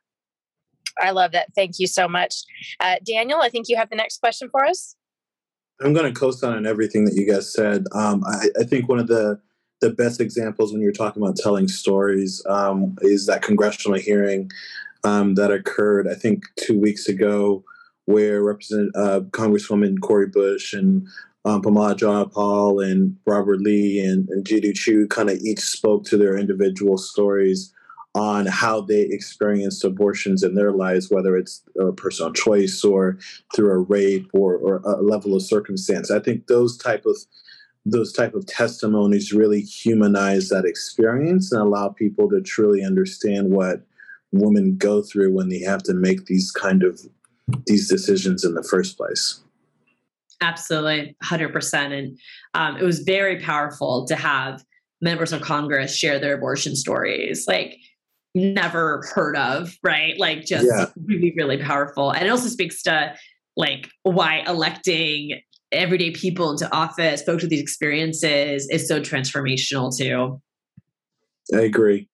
I 1.00 1.11
love 1.11 1.33
that. 1.33 1.49
Thank 1.54 1.78
you 1.78 1.87
so 1.87 2.09
much. 2.09 2.42
Uh, 2.78 2.97
Daniel, 3.04 3.40
I 3.40 3.49
think 3.49 3.69
you 3.69 3.76
have 3.76 3.90
the 3.90 3.97
next 3.97 4.19
question 4.21 4.49
for 4.50 4.64
us. 4.64 4.97
I'm 5.80 5.95
going 5.95 6.12
to 6.12 6.19
co-sign 6.19 6.52
on 6.52 6.66
everything 6.66 7.04
that 7.07 7.14
you 7.14 7.26
guys 7.26 7.52
said. 7.52 7.87
Um, 7.92 8.23
I, 8.26 8.49
I, 8.61 8.64
think 8.64 8.88
one 8.88 8.99
of 8.99 9.07
the 9.07 9.40
the 9.80 9.90
best 9.90 10.21
examples 10.21 10.73
when 10.73 10.83
you're 10.83 10.92
talking 10.92 11.23
about 11.23 11.37
telling 11.37 11.69
stories 11.69 12.45
um, 12.47 12.97
is 13.00 13.25
that 13.26 13.40
congressional 13.40 13.99
hearing 13.99 14.50
um, 15.04 15.37
that 15.37 15.50
occurred, 15.50 16.07
I 16.07 16.14
think, 16.14 16.45
two 16.57 16.78
weeks 16.78 17.09
ago, 17.09 17.64
where 18.04 18.42
Representative 18.42 18.92
uh, 18.95 19.21
Congresswoman 19.30 20.00
Cori 20.02 20.26
Bush 20.26 20.75
and 20.75 21.09
um, 21.47 21.62
Pramila 21.62 21.95
Jayapal 21.95 22.85
and 22.85 23.16
Barbara 23.25 23.57
Lee 23.57 24.00
and, 24.00 24.28
and 24.28 24.47
Chu 24.47 25.07
kind 25.09 25.30
of 25.30 25.38
each 25.38 25.61
spoke 25.61 26.04
to 26.04 26.19
their 26.19 26.37
individual 26.37 26.99
stories 26.99 27.73
on 28.14 28.46
how 28.46 28.80
they 28.80 29.02
experienced 29.02 29.84
abortions 29.84 30.42
in 30.42 30.54
their 30.54 30.72
lives, 30.72 31.10
whether 31.10 31.36
it's 31.36 31.62
a 31.78 31.92
personal 31.92 32.32
choice 32.32 32.82
or 32.82 33.18
through 33.54 33.70
a 33.70 33.78
rape 33.78 34.28
or, 34.32 34.56
or 34.56 34.76
a 34.78 35.00
level 35.00 35.36
of 35.36 35.42
circumstance. 35.42 36.10
I 36.10 36.18
think 36.18 36.46
those 36.46 36.76
type 36.76 37.06
of 37.06 37.16
those 37.86 38.12
type 38.12 38.34
of 38.34 38.46
testimonies 38.46 39.32
really 39.32 39.62
humanize 39.62 40.50
that 40.50 40.66
experience 40.66 41.50
and 41.50 41.62
allow 41.62 41.88
people 41.88 42.28
to 42.28 42.42
truly 42.42 42.84
understand 42.84 43.50
what 43.50 43.86
women 44.32 44.76
go 44.76 45.02
through 45.02 45.32
when 45.32 45.48
they 45.48 45.60
have 45.60 45.82
to 45.84 45.94
make 45.94 46.26
these 46.26 46.50
kind 46.52 46.82
of 46.82 47.00
these 47.66 47.88
decisions 47.88 48.44
in 48.44 48.54
the 48.54 48.62
first 48.62 48.96
place. 48.96 49.40
Absolutely, 50.42 51.16
hundred 51.22 51.52
percent, 51.52 51.92
and 51.92 52.18
um, 52.54 52.76
it 52.76 52.82
was 52.82 53.00
very 53.00 53.40
powerful 53.40 54.06
to 54.06 54.16
have 54.16 54.64
members 55.00 55.32
of 55.32 55.40
Congress 55.40 55.94
share 55.94 56.18
their 56.18 56.34
abortion 56.34 56.76
stories. 56.76 57.46
Like 57.46 57.78
never 58.34 59.02
heard 59.14 59.37
of, 59.37 59.76
right? 59.82 60.18
Like 60.18 60.44
just 60.44 60.66
yeah. 60.66 60.87
really, 61.04 61.32
really 61.37 61.58
powerful. 61.58 62.10
And 62.10 62.26
it 62.26 62.30
also 62.30 62.49
speaks 62.49 62.82
to 62.84 63.14
like 63.56 63.88
why 64.02 64.44
electing 64.46 65.40
everyday 65.72 66.10
people 66.10 66.50
into 66.50 66.72
office, 66.75 67.22
folks 67.22 67.42
with 67.42 67.50
these 67.50 67.60
experiences 67.60 68.68
is 68.70 68.87
so 68.87 69.00
transformational 69.00 69.96
too. 69.96 70.40
I 71.54 71.62
agree. 71.62 72.08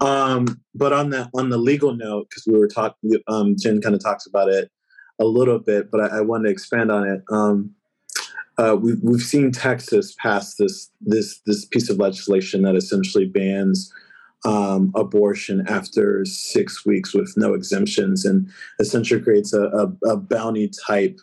Um, 0.00 0.60
but 0.74 0.92
on 0.92 1.10
the 1.10 1.28
on 1.34 1.50
the 1.50 1.58
legal 1.58 1.94
note, 1.94 2.28
because 2.28 2.44
we 2.46 2.58
were 2.58 2.68
talking, 2.68 3.12
um, 3.26 3.56
Jen 3.58 3.80
kind 3.80 3.94
of 3.94 4.02
talks 4.02 4.26
about 4.26 4.48
it 4.48 4.70
a 5.18 5.24
little 5.24 5.58
bit, 5.58 5.90
but 5.90 6.00
I, 6.00 6.18
I 6.18 6.20
wanted 6.20 6.44
to 6.44 6.50
expand 6.50 6.92
on 6.92 7.06
it. 7.08 7.22
Um, 7.30 7.74
uh, 8.58 8.76
we've 8.80 9.00
we've 9.02 9.22
seen 9.22 9.50
Texas 9.50 10.14
pass 10.18 10.54
this 10.54 10.90
this 11.00 11.40
this 11.46 11.64
piece 11.64 11.90
of 11.90 11.98
legislation 11.98 12.62
that 12.62 12.76
essentially 12.76 13.26
bans 13.26 13.92
um, 14.44 14.92
abortion 14.94 15.64
after 15.66 16.24
six 16.24 16.84
weeks 16.84 17.14
with 17.14 17.34
no 17.36 17.54
exemptions, 17.54 18.24
and 18.24 18.48
essentially 18.78 19.20
creates 19.20 19.52
a, 19.52 19.62
a, 19.62 20.10
a 20.10 20.16
bounty 20.16 20.70
type 20.86 21.18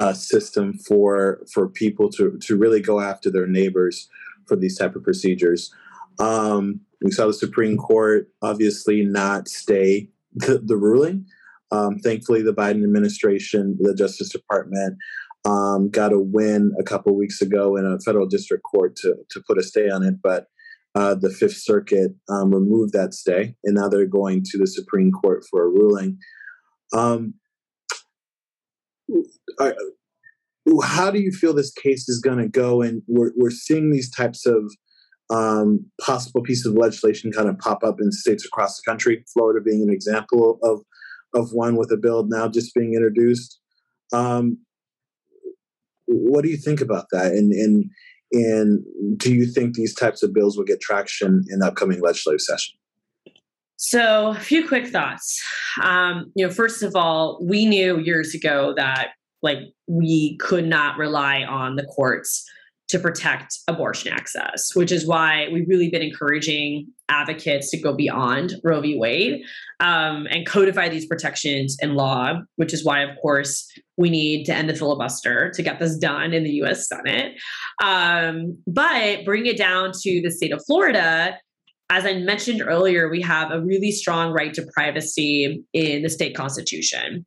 uh, 0.00 0.12
system 0.12 0.74
for 0.74 1.40
for 1.52 1.68
people 1.68 2.10
to 2.10 2.38
to 2.38 2.56
really 2.56 2.80
go 2.80 3.00
after 3.00 3.30
their 3.30 3.46
neighbors 3.46 4.08
for 4.46 4.56
these 4.56 4.76
type 4.76 4.94
of 4.94 5.02
procedures. 5.02 5.72
Um, 6.18 6.80
we 7.02 7.10
saw 7.10 7.26
the 7.26 7.34
Supreme 7.34 7.76
Court 7.76 8.28
obviously 8.42 9.04
not 9.04 9.48
stay 9.48 10.08
the, 10.34 10.58
the 10.64 10.76
ruling. 10.76 11.26
Um, 11.72 11.98
thankfully, 11.98 12.42
the 12.42 12.54
Biden 12.54 12.84
administration, 12.84 13.76
the 13.80 13.94
Justice 13.94 14.30
Department, 14.30 14.96
um, 15.44 15.90
got 15.90 16.12
a 16.12 16.20
win 16.20 16.72
a 16.78 16.82
couple 16.82 17.14
weeks 17.16 17.40
ago 17.40 17.76
in 17.76 17.84
a 17.84 17.98
federal 18.00 18.26
district 18.26 18.64
court 18.64 18.96
to, 18.96 19.16
to 19.30 19.42
put 19.46 19.58
a 19.58 19.62
stay 19.62 19.90
on 19.90 20.02
it. 20.02 20.16
But 20.22 20.46
uh, 20.96 21.14
the 21.14 21.28
Fifth 21.28 21.58
Circuit 21.58 22.12
um, 22.30 22.50
removed 22.50 22.94
that 22.94 23.12
stay, 23.12 23.54
and 23.64 23.74
now 23.74 23.86
they're 23.86 24.06
going 24.06 24.42
to 24.46 24.58
the 24.58 24.66
Supreme 24.66 25.12
Court 25.12 25.44
for 25.50 25.62
a 25.62 25.68
ruling. 25.68 26.16
Um, 26.94 27.34
I, 29.60 29.74
how 30.82 31.10
do 31.10 31.20
you 31.20 31.32
feel 31.32 31.52
this 31.52 31.70
case 31.70 32.08
is 32.08 32.20
going 32.20 32.38
to 32.38 32.48
go? 32.48 32.80
And 32.80 33.02
we're, 33.06 33.32
we're 33.36 33.50
seeing 33.50 33.92
these 33.92 34.10
types 34.10 34.46
of 34.46 34.72
um, 35.28 35.84
possible 36.00 36.42
pieces 36.42 36.64
of 36.64 36.74
legislation 36.74 37.30
kind 37.30 37.50
of 37.50 37.58
pop 37.58 37.84
up 37.84 37.96
in 38.00 38.10
states 38.10 38.46
across 38.46 38.76
the 38.76 38.90
country. 38.90 39.22
Florida 39.34 39.60
being 39.62 39.82
an 39.82 39.92
example 39.92 40.58
of 40.62 40.80
of 41.34 41.50
one 41.52 41.76
with 41.76 41.92
a 41.92 41.98
bill 41.98 42.24
now 42.26 42.48
just 42.48 42.74
being 42.74 42.94
introduced. 42.94 43.60
Um, 44.14 44.58
what 46.06 46.42
do 46.42 46.48
you 46.48 46.56
think 46.56 46.80
about 46.80 47.06
that? 47.10 47.32
And 47.32 47.52
and 47.52 47.90
and 48.44 48.84
do 49.18 49.34
you 49.34 49.46
think 49.46 49.74
these 49.74 49.94
types 49.94 50.22
of 50.22 50.32
bills 50.32 50.56
will 50.56 50.64
get 50.64 50.80
traction 50.80 51.44
in 51.48 51.60
the 51.60 51.66
upcoming 51.66 52.00
legislative 52.00 52.40
session? 52.40 52.76
So, 53.76 54.28
a 54.28 54.40
few 54.40 54.66
quick 54.66 54.86
thoughts. 54.86 55.42
Um, 55.82 56.32
you 56.34 56.46
know, 56.46 56.52
first 56.52 56.82
of 56.82 56.96
all, 56.96 57.38
we 57.42 57.66
knew 57.66 57.98
years 57.98 58.34
ago 58.34 58.72
that 58.76 59.10
like 59.42 59.58
we 59.86 60.36
could 60.38 60.66
not 60.66 60.96
rely 60.96 61.42
on 61.42 61.76
the 61.76 61.84
courts 61.84 62.44
to 62.88 62.98
protect 62.98 63.58
abortion 63.66 64.12
access, 64.12 64.74
which 64.74 64.92
is 64.92 65.06
why 65.06 65.48
we've 65.52 65.68
really 65.68 65.90
been 65.90 66.02
encouraging 66.02 66.86
advocates 67.08 67.70
to 67.70 67.78
go 67.78 67.92
beyond 67.92 68.54
Roe 68.62 68.80
v. 68.80 68.96
Wade 68.96 69.42
um, 69.80 70.26
and 70.30 70.46
codify 70.46 70.88
these 70.88 71.06
protections 71.06 71.76
in 71.80 71.94
law, 71.94 72.34
which 72.56 72.72
is 72.72 72.84
why, 72.84 73.02
of 73.02 73.16
course, 73.20 73.68
we 73.96 74.08
need 74.08 74.44
to 74.44 74.54
end 74.54 74.68
the 74.68 74.74
filibuster 74.74 75.50
to 75.54 75.62
get 75.62 75.80
this 75.80 75.96
done 75.96 76.32
in 76.32 76.44
the 76.44 76.50
US 76.62 76.88
Senate. 76.88 77.32
Um, 77.82 78.56
but 78.66 79.24
bring 79.24 79.46
it 79.46 79.58
down 79.58 79.90
to 80.02 80.22
the 80.22 80.30
state 80.30 80.52
of 80.52 80.62
Florida. 80.64 81.36
As 81.90 82.04
I 82.04 82.14
mentioned 82.14 82.62
earlier, 82.62 83.08
we 83.08 83.22
have 83.22 83.50
a 83.50 83.60
really 83.60 83.92
strong 83.92 84.32
right 84.32 84.52
to 84.54 84.66
privacy 84.74 85.64
in 85.72 86.02
the 86.02 86.10
state 86.10 86.36
constitution. 86.36 87.26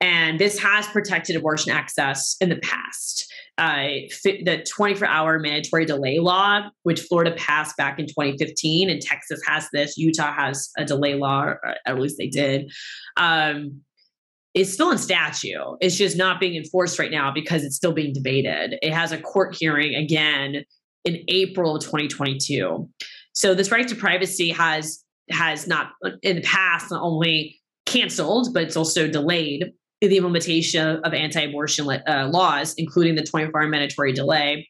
And 0.00 0.38
this 0.38 0.58
has 0.58 0.86
protected 0.88 1.36
abortion 1.36 1.72
access 1.72 2.36
in 2.40 2.50
the 2.50 2.56
past 2.56 3.26
uh, 3.58 3.86
the 4.22 4.64
24 4.68 5.08
hour 5.08 5.38
mandatory 5.38 5.86
delay 5.86 6.18
law, 6.18 6.68
which 6.82 7.00
Florida 7.00 7.34
passed 7.36 7.76
back 7.76 7.98
in 7.98 8.06
2015, 8.06 8.90
and 8.90 9.00
Texas 9.00 9.40
has 9.46 9.68
this, 9.72 9.96
Utah 9.96 10.32
has 10.32 10.70
a 10.76 10.84
delay 10.84 11.14
law, 11.14 11.54
at 11.86 11.98
least 11.98 12.16
they 12.18 12.28
did. 12.28 12.70
Um, 13.16 13.80
is 14.54 14.72
still 14.72 14.90
in 14.90 14.96
statute. 14.96 15.76
It's 15.80 15.96
just 15.96 16.16
not 16.16 16.40
being 16.40 16.56
enforced 16.56 16.98
right 16.98 17.10
now 17.10 17.30
because 17.30 17.62
it's 17.62 17.76
still 17.76 17.92
being 17.92 18.14
debated. 18.14 18.78
It 18.80 18.92
has 18.92 19.12
a 19.12 19.18
court 19.18 19.54
hearing 19.54 19.94
again 19.94 20.64
in 21.04 21.22
April 21.28 21.76
of 21.76 21.82
2022. 21.82 22.88
So 23.34 23.54
this 23.54 23.70
right 23.70 23.86
to 23.86 23.94
privacy 23.94 24.50
has 24.50 25.02
has 25.30 25.66
not 25.66 25.90
in 26.22 26.36
the 26.36 26.42
past 26.42 26.90
not 26.90 27.02
only 27.02 27.60
canceled, 27.84 28.54
but 28.54 28.62
it's 28.62 28.76
also 28.76 29.08
delayed 29.08 29.72
the 30.08 30.16
implementation 30.16 31.00
of 31.04 31.14
anti-abortion 31.14 31.88
uh, 31.88 32.28
laws, 32.30 32.74
including 32.76 33.14
the 33.14 33.22
24-hour 33.22 33.68
mandatory 33.68 34.12
delay. 34.12 34.68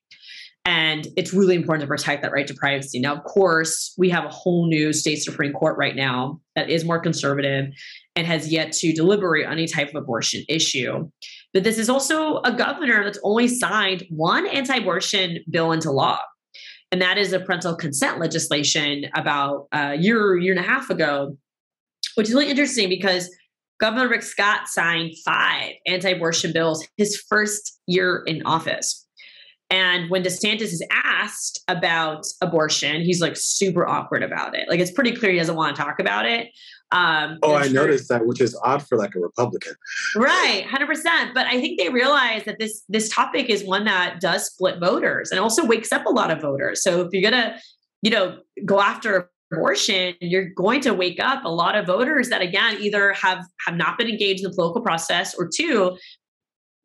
And 0.64 1.06
it's 1.16 1.32
really 1.32 1.54
important 1.54 1.82
to 1.82 1.86
protect 1.86 2.22
that 2.22 2.32
right 2.32 2.46
to 2.48 2.54
privacy. 2.54 2.98
Now, 2.98 3.14
of 3.14 3.22
course, 3.22 3.94
we 3.96 4.10
have 4.10 4.24
a 4.24 4.28
whole 4.28 4.66
new 4.66 4.92
state 4.92 5.22
Supreme 5.22 5.52
Court 5.52 5.78
right 5.78 5.94
now 5.94 6.40
that 6.56 6.68
is 6.68 6.84
more 6.84 6.98
conservative 6.98 7.66
and 8.16 8.26
has 8.26 8.50
yet 8.50 8.72
to 8.72 8.92
deliberate 8.92 9.46
on 9.46 9.52
any 9.52 9.68
type 9.68 9.90
of 9.90 9.94
abortion 9.94 10.42
issue. 10.48 11.08
But 11.54 11.62
this 11.62 11.78
is 11.78 11.88
also 11.88 12.38
a 12.38 12.50
governor 12.50 13.04
that's 13.04 13.20
only 13.22 13.46
signed 13.46 14.04
one 14.10 14.46
anti 14.48 14.78
abortion 14.78 15.38
bill 15.48 15.70
into 15.70 15.92
law. 15.92 16.18
And 16.90 17.00
that 17.00 17.16
is 17.16 17.32
a 17.32 17.38
parental 17.38 17.76
consent 17.76 18.18
legislation 18.18 19.06
about 19.14 19.68
a 19.72 19.94
year, 19.94 20.36
year 20.36 20.52
and 20.52 20.64
a 20.64 20.68
half 20.68 20.90
ago, 20.90 21.36
which 22.16 22.28
is 22.28 22.34
really 22.34 22.50
interesting 22.50 22.88
because 22.88 23.30
Governor 23.78 24.08
Rick 24.08 24.22
Scott 24.22 24.68
signed 24.68 25.14
five 25.24 25.72
anti 25.86 26.10
abortion 26.10 26.52
bills 26.52 26.86
his 26.96 27.16
first 27.28 27.80
year 27.86 28.22
in 28.26 28.42
office. 28.44 29.06
And 29.68 30.08
when 30.10 30.22
DeSantis 30.22 30.62
is 30.62 30.86
asked 30.92 31.60
about 31.66 32.24
abortion, 32.40 33.02
he's 33.02 33.20
like 33.20 33.36
super 33.36 33.86
awkward 33.86 34.22
about 34.22 34.54
it. 34.56 34.68
Like 34.68 34.78
it's 34.78 34.92
pretty 34.92 35.12
clear 35.12 35.32
he 35.32 35.38
doesn't 35.38 35.56
want 35.56 35.74
to 35.74 35.82
talk 35.82 35.98
about 35.98 36.24
it. 36.24 36.48
Um, 36.92 37.38
oh, 37.42 37.56
I 37.56 37.66
noticed 37.66 38.08
that, 38.10 38.26
which 38.26 38.40
is 38.40 38.56
odd 38.62 38.86
for 38.86 38.96
like 38.96 39.16
a 39.16 39.18
Republican. 39.18 39.74
Right, 40.14 40.64
hundred 40.68 40.86
percent. 40.86 41.34
But 41.34 41.46
I 41.46 41.60
think 41.60 41.80
they 41.80 41.88
realize 41.88 42.44
that 42.44 42.60
this 42.60 42.84
this 42.88 43.08
topic 43.08 43.50
is 43.50 43.64
one 43.64 43.84
that 43.86 44.20
does 44.20 44.46
split 44.46 44.78
voters 44.78 45.32
and 45.32 45.40
also 45.40 45.66
wakes 45.66 45.90
up 45.90 46.06
a 46.06 46.10
lot 46.10 46.30
of 46.30 46.40
voters. 46.40 46.84
So 46.84 47.00
if 47.00 47.08
you're 47.12 47.28
gonna, 47.28 47.58
you 48.02 48.12
know, 48.12 48.38
go 48.64 48.80
after 48.80 49.30
abortion 49.52 50.14
you're 50.20 50.50
going 50.56 50.80
to 50.80 50.92
wake 50.92 51.20
up 51.20 51.44
a 51.44 51.48
lot 51.48 51.76
of 51.76 51.86
voters 51.86 52.28
that 52.28 52.42
again 52.42 52.76
either 52.80 53.12
have 53.12 53.44
have 53.64 53.76
not 53.76 53.96
been 53.96 54.08
engaged 54.08 54.44
in 54.44 54.50
the 54.50 54.54
political 54.54 54.82
process 54.82 55.34
or 55.34 55.48
two 55.48 55.96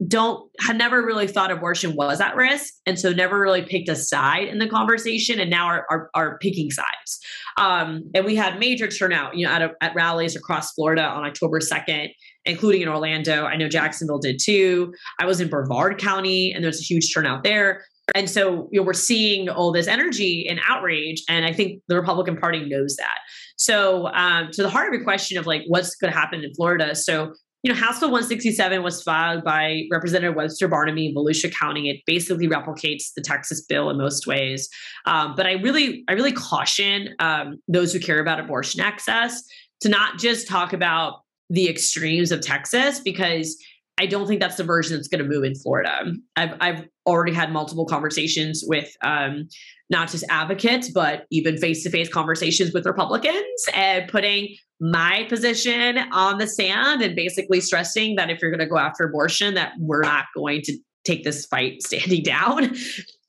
don't 0.08 0.50
had 0.60 0.78
never 0.78 1.06
really 1.06 1.28
thought 1.28 1.52
abortion 1.52 1.96
was 1.96 2.20
at 2.20 2.36
risk 2.36 2.74
and 2.88 3.00
so 3.00 3.12
never 3.12 3.40
really 3.40 3.62
picked 3.62 3.88
a 3.88 3.96
side 3.96 4.48
in 4.48 4.58
the 4.58 4.68
conversation 4.68 5.40
and 5.40 5.50
now 5.50 5.68
are 5.68 5.86
are, 5.90 6.10
are 6.16 6.38
picking 6.40 6.72
sides. 6.72 7.20
Um, 7.58 8.10
and 8.16 8.26
we 8.26 8.36
had 8.36 8.60
major 8.60 8.88
turnout 8.88 9.36
you 9.36 9.46
know 9.46 9.52
at, 9.52 9.62
a, 9.62 9.72
at 9.82 9.94
rallies 9.94 10.36
across 10.36 10.74
florida 10.74 11.04
on 11.04 11.24
october 11.24 11.60
2nd 11.60 12.10
including 12.46 12.82
in 12.82 12.88
orlando. 12.88 13.46
I 13.46 13.56
know 13.58 13.70
jacksonville 13.70 14.20
did 14.20 14.40
too. 14.42 14.94
I 15.20 15.26
was 15.26 15.40
in 15.40 15.50
brevard 15.50 16.00
county 16.00 16.52
and 16.52 16.64
there's 16.64 16.80
a 16.80 16.84
huge 16.84 17.14
turnout 17.14 17.44
there 17.44 17.84
and 18.16 18.30
so 18.30 18.70
you 18.72 18.80
know, 18.80 18.86
we're 18.86 18.94
seeing 18.94 19.50
all 19.50 19.72
this 19.72 19.88
energy 19.88 20.48
and 20.50 20.60
outrage, 20.68 21.24
and 21.30 21.46
I 21.46 21.54
think 21.54 21.82
the 21.88 21.96
Republican 21.96 22.38
Party 22.38 22.66
knows 22.66 22.96
that. 22.98 23.20
So 23.58 24.08
um, 24.14 24.50
to 24.54 24.64
the 24.64 24.70
heart 24.70 24.88
of 24.88 24.94
your 24.94 25.04
question 25.04 25.38
of 25.38 25.46
like 25.46 25.64
what's 25.68 25.96
going 25.96 26.12
to 26.12 26.18
happen 26.18 26.44
in 26.44 26.54
Florida, 26.54 26.96
so 26.96 27.34
you 27.64 27.72
know, 27.72 27.80
House 27.80 28.00
Bill 28.00 28.10
167 28.10 28.82
was 28.82 29.04
filed 29.04 29.44
by 29.44 29.84
Representative 29.92 30.36
Webster 30.36 30.68
Barnaby 30.68 31.08
in 31.08 31.16
Volusia 31.16 31.54
County. 31.54 31.92
It 31.92 32.02
basically 32.08 32.48
replicates 32.48 33.14
the 33.16 33.22
Texas 33.22 33.62
bill 33.62 33.92
in 33.92 34.00
most 34.00 34.26
ways. 34.26 34.68
Um, 35.06 35.36
but 35.36 35.46
I 35.46 35.54
really, 35.54 36.04
I 36.08 36.14
really 36.14 36.32
caution 36.32 37.10
um, 37.20 37.62
those 37.68 37.94
who 37.94 38.00
care 38.00 38.20
about 38.20 38.40
abortion 38.40 38.82
access 38.82 39.44
to 39.82 39.90
not 39.90 40.18
just 40.18 40.48
talk 40.48 40.74
about 40.74 41.22
the 41.52 41.70
extremes 41.70 42.32
of 42.32 42.42
Texas 42.42 43.00
because 43.00 43.58
I 44.02 44.08
don't 44.08 44.26
think 44.26 44.42
that's 44.42 44.56
the 44.56 44.64
version 44.64 44.98
that's 44.98 45.08
going 45.08 45.24
to 45.24 45.30
move 45.30 45.44
in 45.44 45.54
Florida. 45.54 46.12
I've, 46.36 46.58
I've 46.60 46.88
already 47.06 47.34
had 47.34 47.52
multiple 47.52 47.86
conversations 47.86 48.64
with 48.66 48.92
um, 49.04 49.48
not 49.92 50.10
just 50.10 50.24
advocates, 50.28 50.90
but 50.90 51.28
even 51.30 51.56
face 51.58 51.84
to 51.84 51.92
face 51.92 52.10
conversations 52.10 52.74
with 52.74 52.88
Republicans 52.88 53.66
and 53.76 54.10
putting 54.10 54.56
my 54.80 55.28
position 55.30 56.00
on 56.12 56.40
the 56.40 56.48
sand 56.48 57.04
and 57.04 57.16
basically 57.16 57.62
stressing 57.62 58.16
that 58.16 58.32
if 58.32 58.42
you're 58.42 58.50
going 58.50 58.60
to 58.60 58.66
go 58.66 58.80
after 58.80 59.04
abortion, 59.04 59.54
that 59.54 59.74
we're 59.78 60.02
not 60.02 60.26
going 60.36 60.64
to 60.64 60.76
take 61.06 61.24
this 61.24 61.46
fight 61.46 61.84
standing 61.84 62.24
down. 62.24 62.76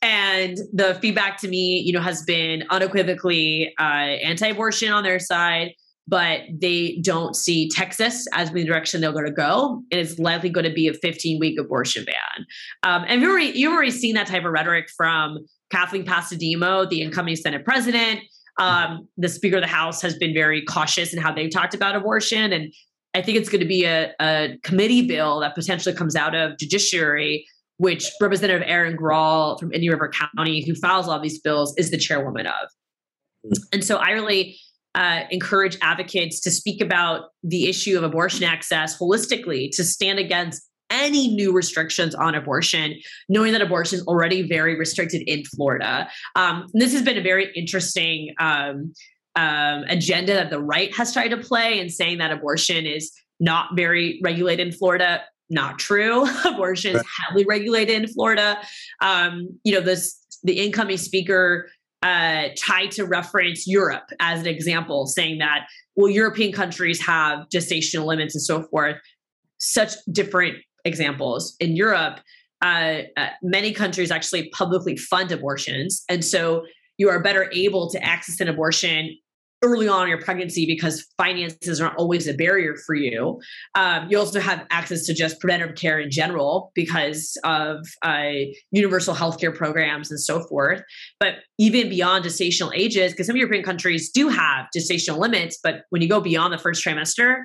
And 0.00 0.57
the 0.73 0.99
feedback 1.02 1.38
to 1.43 1.49
me, 1.49 1.83
you 1.85 1.93
know, 1.93 2.00
has 2.00 2.23
been 2.23 2.64
unequivocally 2.71 3.75
uh, 3.79 3.83
anti-abortion 3.83 4.91
on 4.91 5.02
their 5.02 5.19
side 5.19 5.75
but 6.09 6.41
they 6.53 6.99
don't 7.03 7.37
see 7.37 7.69
Texas 7.69 8.27
as 8.33 8.51
the 8.51 8.65
direction 8.65 9.01
they're 9.01 9.13
going 9.13 9.25
to 9.25 9.33
go. 9.33 9.83
And 9.91 9.99
It 9.99 9.99
is 9.99 10.19
likely 10.19 10.51
going 10.51 10.65
to 10.65 10.73
be 10.73 10.89
a 10.89 10.95
15 10.95 11.39
week 11.39 11.59
abortion 11.59 12.05
ban. 12.05 12.47
Um, 12.83 13.05
and 13.07 13.23
you've 13.23 13.31
already, 13.31 13.59
you've 13.59 13.73
already 13.73 13.91
seen 13.91 14.15
that 14.15 14.27
type 14.27 14.45
of 14.45 14.53
rhetoric 14.53 14.89
from 14.97 15.39
Kathleen 15.71 16.05
Passidomo, 16.05 16.89
the 16.89 17.03
incoming 17.03 17.37
Senate 17.37 17.65
president. 17.65 18.21
Um, 18.59 19.09
the 19.17 19.29
Speaker 19.29 19.57
of 19.57 19.63
the 19.63 19.69
House 19.69 20.03
has 20.03 20.17
been 20.19 20.35
very 20.35 20.63
cautious 20.65 21.15
in 21.15 21.21
how 21.21 21.33
they've 21.33 21.51
talked 21.51 21.75
about 21.75 21.97
abortion. 21.97 22.53
And 22.53 22.73
I 23.15 23.23
think 23.23 23.39
it's 23.39 23.49
going 23.49 23.63
to 23.63 23.67
be 23.67 23.85
a, 23.85 24.13
a 24.21 24.59
committee 24.63 25.07
bill 25.07 25.41
that 25.41 25.55
potentially 25.55 25.95
comes 25.95 26.17
out 26.17 26.35
of 26.35 26.59
judiciary 26.59 27.47
which 27.83 28.13
Representative 28.21 28.63
Erin 28.65 28.95
Grall 28.95 29.59
from 29.59 29.73
Indian 29.73 29.95
River 29.95 30.09
County, 30.37 30.65
who 30.65 30.73
files 30.77 31.09
all 31.09 31.19
these 31.19 31.41
bills, 31.41 31.75
is 31.77 31.91
the 31.91 31.99
chairwoman 31.99 32.47
of. 32.47 32.69
Mm. 33.45 33.59
And 33.73 33.85
so 33.85 33.97
I 33.97 34.11
really 34.11 34.57
uh, 34.95 35.21
encourage 35.31 35.77
advocates 35.81 36.41
to 36.41 36.51
speak 36.51 36.81
about 36.81 37.31
the 37.43 37.69
issue 37.69 37.97
of 37.97 38.05
abortion 38.05 38.45
access 38.45 38.99
holistically, 38.99 39.71
to 39.73 39.85
stand 39.85 40.19
against 40.19 40.69
any 40.91 41.29
new 41.29 41.53
restrictions 41.53 42.15
on 42.15 42.35
abortion, 42.35 42.95
knowing 43.29 43.53
that 43.53 43.63
abortion 43.63 43.99
is 43.99 44.07
already 44.07 44.43
very 44.47 44.79
restricted 44.79 45.23
in 45.23 45.43
Florida. 45.45 46.09
Um, 46.37 46.67
this 46.75 46.93
has 46.93 47.03
been 47.03 47.17
a 47.17 47.23
very 47.23 47.51
interesting 47.55 48.35
um, 48.39 48.93
um, 49.35 49.85
agenda 49.89 50.35
that 50.35 50.51
the 50.51 50.61
right 50.61 50.95
has 50.95 51.13
tried 51.13 51.29
to 51.29 51.39
play 51.39 51.81
in 51.81 51.89
saying 51.89 52.19
that 52.19 52.31
abortion 52.31 52.87
is 52.87 53.11
not 53.41 53.75
very 53.75 54.21
regulated 54.23 54.67
in 54.67 54.73
Florida. 54.73 55.23
Not 55.49 55.79
true. 55.79 56.27
abortion 56.45 56.97
is 56.97 57.03
heavily 57.19 57.45
regulated 57.47 58.03
in 58.03 58.09
Florida. 58.09 58.59
Um, 59.01 59.59
you 59.65 59.73
know, 59.73 59.81
this 59.81 60.19
the 60.45 60.55
incoming 60.55 60.97
speaker 60.97 61.69
uh, 62.03 62.49
tried 62.57 62.91
to 62.93 63.05
reference 63.05 63.67
Europe 63.67 64.11
as 64.21 64.41
an 64.41 64.47
example, 64.47 65.07
saying 65.07 65.39
that 65.39 65.67
well, 65.95 66.11
European 66.11 66.53
countries 66.53 67.01
have 67.01 67.47
gestational 67.49 68.07
limits 68.07 68.35
and 68.35 68.43
so 68.43 68.63
forth. 68.65 68.97
Such 69.59 69.93
different 70.11 70.57
examples 70.85 71.55
in 71.61 71.77
Europe. 71.77 72.21
Uh, 72.61 73.03
uh, 73.17 73.29
many 73.43 73.73
countries 73.73 74.11
actually 74.11 74.49
publicly 74.51 74.97
fund 74.97 75.31
abortions, 75.33 76.05
and 76.09 76.25
so 76.25 76.65
you 76.99 77.09
are 77.09 77.21
better 77.21 77.51
able 77.53 77.91
to 77.91 78.03
access 78.03 78.41
an 78.41 78.49
abortion 78.49 79.17
early 79.62 79.87
on 79.87 80.02
in 80.02 80.09
your 80.09 80.21
pregnancy 80.21 80.66
because 80.66 81.07
finances 81.16 81.81
aren't 81.81 81.97
always 81.97 82.26
a 82.26 82.35
barrier 82.35 82.75
for 82.85 82.95
you. 82.95 83.40
Um, 83.75 84.09
you 84.11 84.19
also 84.19 84.40
have 84.40 84.66
access 84.71 85.07
to 85.07 85.14
just 85.14 85.40
preventive 85.40 85.76
care 85.76 86.00
in 86.00 86.11
general 86.11 86.73
because 86.75 87.38
of 87.45 87.87
uh, 88.02 88.31
universal 88.73 89.14
healthcare 89.14 89.54
programs 89.54 90.11
and 90.11 90.21
so 90.21 90.42
forth. 90.49 90.83
But 91.21 91.37
even 91.59 91.88
beyond 91.88 92.25
gestational 92.25 92.73
ages, 92.75 93.12
because 93.12 93.28
some 93.28 93.37
European 93.37 93.62
countries 93.62 94.11
do 94.11 94.28
have 94.28 94.66
gestational 94.76 95.19
limits, 95.19 95.59
but 95.62 95.85
when 95.90 96.02
you 96.02 96.09
go 96.09 96.21
beyond 96.21 96.52
the 96.52 96.59
first 96.59 96.85
trimester, 96.85 97.45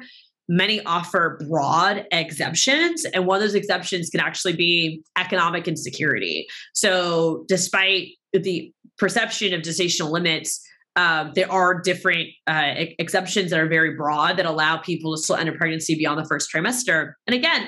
many 0.50 0.82
offer 0.86 1.40
broad 1.48 2.06
exemptions 2.12 3.06
and 3.06 3.28
one 3.28 3.36
of 3.36 3.42
those 3.42 3.54
exemptions 3.54 4.10
can 4.10 4.22
actually 4.22 4.56
be 4.56 5.04
economic 5.18 5.68
insecurity 5.68 6.48
so 6.74 7.44
despite 7.50 8.08
the 8.32 8.72
perception 8.98 9.54
of 9.54 9.62
gestational 9.62 10.10
limits 10.10 10.66
um, 10.98 11.32
there 11.36 11.50
are 11.50 11.80
different 11.80 12.28
uh, 12.48 12.74
exceptions 12.98 13.52
that 13.52 13.60
are 13.60 13.68
very 13.68 13.96
broad 13.96 14.36
that 14.38 14.48
allow 14.48 14.78
people 14.78 15.16
to 15.16 15.22
still 15.22 15.36
a 15.36 15.52
pregnancy 15.52 15.96
beyond 15.96 16.20
the 16.20 16.26
first 16.26 16.52
trimester. 16.52 17.14
And 17.28 17.36
again, 17.36 17.68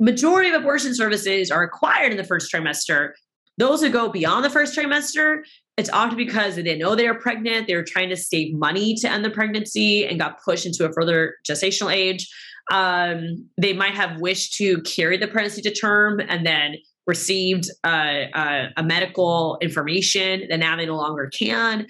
majority 0.00 0.50
of 0.50 0.60
abortion 0.60 0.92
services 0.94 1.52
are 1.52 1.62
acquired 1.62 2.10
in 2.10 2.18
the 2.18 2.24
first 2.24 2.52
trimester. 2.52 3.12
Those 3.58 3.80
who 3.80 3.90
go 3.90 4.08
beyond 4.08 4.44
the 4.44 4.50
first 4.50 4.76
trimester, 4.76 5.42
it's 5.76 5.88
often 5.90 6.16
because 6.16 6.56
they 6.56 6.76
know 6.76 6.96
they 6.96 7.06
are 7.06 7.14
pregnant. 7.14 7.68
They 7.68 7.76
were 7.76 7.84
trying 7.84 8.08
to 8.08 8.16
save 8.16 8.54
money 8.54 8.96
to 8.96 9.10
end 9.10 9.24
the 9.24 9.30
pregnancy 9.30 10.04
and 10.04 10.18
got 10.18 10.42
pushed 10.44 10.66
into 10.66 10.84
a 10.84 10.92
further 10.92 11.36
gestational 11.48 11.94
age. 11.94 12.28
Um, 12.72 13.48
they 13.56 13.72
might 13.72 13.94
have 13.94 14.20
wished 14.20 14.54
to 14.56 14.82
carry 14.82 15.16
the 15.16 15.28
pregnancy 15.28 15.62
to 15.62 15.72
term 15.72 16.20
and 16.28 16.44
then 16.44 16.76
received 17.06 17.70
uh, 17.84 18.26
uh, 18.34 18.66
a 18.76 18.82
medical 18.82 19.58
information 19.62 20.42
that 20.50 20.58
now 20.58 20.76
they 20.76 20.86
no 20.86 20.96
longer 20.96 21.30
can. 21.36 21.86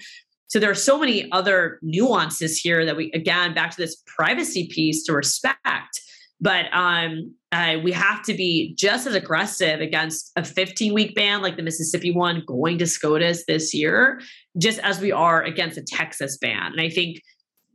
So 0.49 0.59
there 0.59 0.71
are 0.71 0.75
so 0.75 0.99
many 0.99 1.31
other 1.31 1.79
nuances 1.81 2.57
here 2.57 2.85
that 2.85 2.97
we, 2.97 3.11
again, 3.13 3.53
back 3.53 3.71
to 3.71 3.77
this 3.77 4.01
privacy 4.07 4.67
piece 4.67 5.03
to 5.03 5.13
respect. 5.13 6.01
But 6.41 6.65
um, 6.73 7.35
uh, 7.51 7.77
we 7.83 7.91
have 7.91 8.23
to 8.23 8.33
be 8.33 8.73
just 8.75 9.05
as 9.05 9.13
aggressive 9.13 9.79
against 9.79 10.31
a 10.35 10.43
15 10.43 10.93
week 10.93 11.13
ban 11.13 11.41
like 11.41 11.55
the 11.55 11.63
Mississippi 11.63 12.11
one 12.11 12.43
going 12.47 12.77
to 12.79 12.87
SCOTUS 12.87 13.45
this 13.45 13.73
year, 13.73 14.21
just 14.57 14.79
as 14.79 14.99
we 14.99 15.11
are 15.11 15.43
against 15.43 15.77
a 15.77 15.83
Texas 15.83 16.37
ban. 16.37 16.71
And 16.71 16.81
I 16.81 16.89
think 16.89 17.21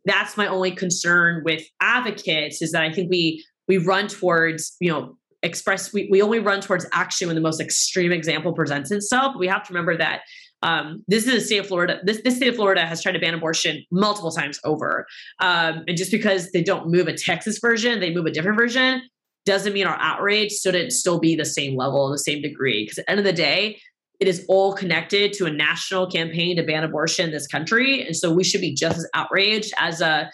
that's 0.05 0.37
my 0.37 0.47
only 0.47 0.71
concern 0.71 1.43
with 1.45 1.63
advocates 1.81 2.61
is 2.61 2.73
that 2.73 2.83
I 2.83 2.93
think 2.93 3.11
we 3.11 3.45
we 3.69 3.79
run 3.79 4.09
towards, 4.09 4.77
you 4.81 4.91
know, 4.91 5.17
express 5.43 5.93
we, 5.93 6.09
we 6.11 6.23
only 6.23 6.39
run 6.39 6.61
towards 6.61 6.87
action 6.93 7.29
when 7.29 7.37
the 7.37 7.43
most 7.43 7.61
extreme 7.61 8.13
example 8.13 8.53
presents 8.53 8.91
itself. 8.91 9.37
We 9.39 9.47
have 9.47 9.63
to 9.67 9.73
remember 9.73 9.97
that 9.99 10.23
um, 10.65 11.05
this 11.07 11.27
is 11.27 11.33
the 11.35 11.41
state 11.41 11.59
of 11.59 11.67
Florida. 11.67 12.01
This, 12.05 12.23
this 12.25 12.37
state 12.37 12.49
of 12.49 12.57
Florida 12.57 12.87
has 12.87 13.03
tried 13.03 13.13
to 13.13 13.19
ban 13.19 13.35
abortion 13.35 13.85
multiple 13.93 14.31
times 14.31 14.59
over. 14.65 15.07
Um, 15.41 15.85
and 15.87 15.97
just 15.97 16.11
because 16.11 16.51
they 16.53 16.63
don't 16.63 16.89
move 16.91 17.07
a 17.07 17.13
Texas 17.13 17.59
version, 17.59 18.01
they 18.01 18.13
move 18.13 18.25
a 18.25 18.31
different 18.31 18.57
version, 18.57 19.03
doesn't 19.45 19.75
mean 19.75 19.87
our 19.87 19.99
outrage 20.01 20.53
shouldn't 20.53 20.93
still 20.93 21.21
be 21.21 21.37
the 21.37 21.45
same 21.45 21.77
level, 21.77 22.11
the 22.11 22.19
same 22.19 22.41
degree. 22.41 22.85
Because 22.85 22.99
at 22.99 23.05
the 23.05 23.11
end 23.11 23.21
of 23.21 23.27
the 23.27 23.33
day, 23.33 23.79
it 24.21 24.27
is 24.27 24.47
all 24.49 24.73
connected 24.73 25.35
to 25.35 25.45
a 25.45 25.51
national 25.51 26.11
campaign 26.11 26.57
to 26.57 26.63
ban 26.63 26.83
abortion 26.83 27.27
in 27.27 27.31
this 27.31 27.47
country. 27.47 28.03
And 28.07 28.17
so 28.17 28.33
we 28.33 28.43
should 28.43 28.63
be 28.63 28.75
just 28.75 28.97
as 28.97 29.09
outraged 29.15 29.73
as 29.79 30.01
a 30.01 30.31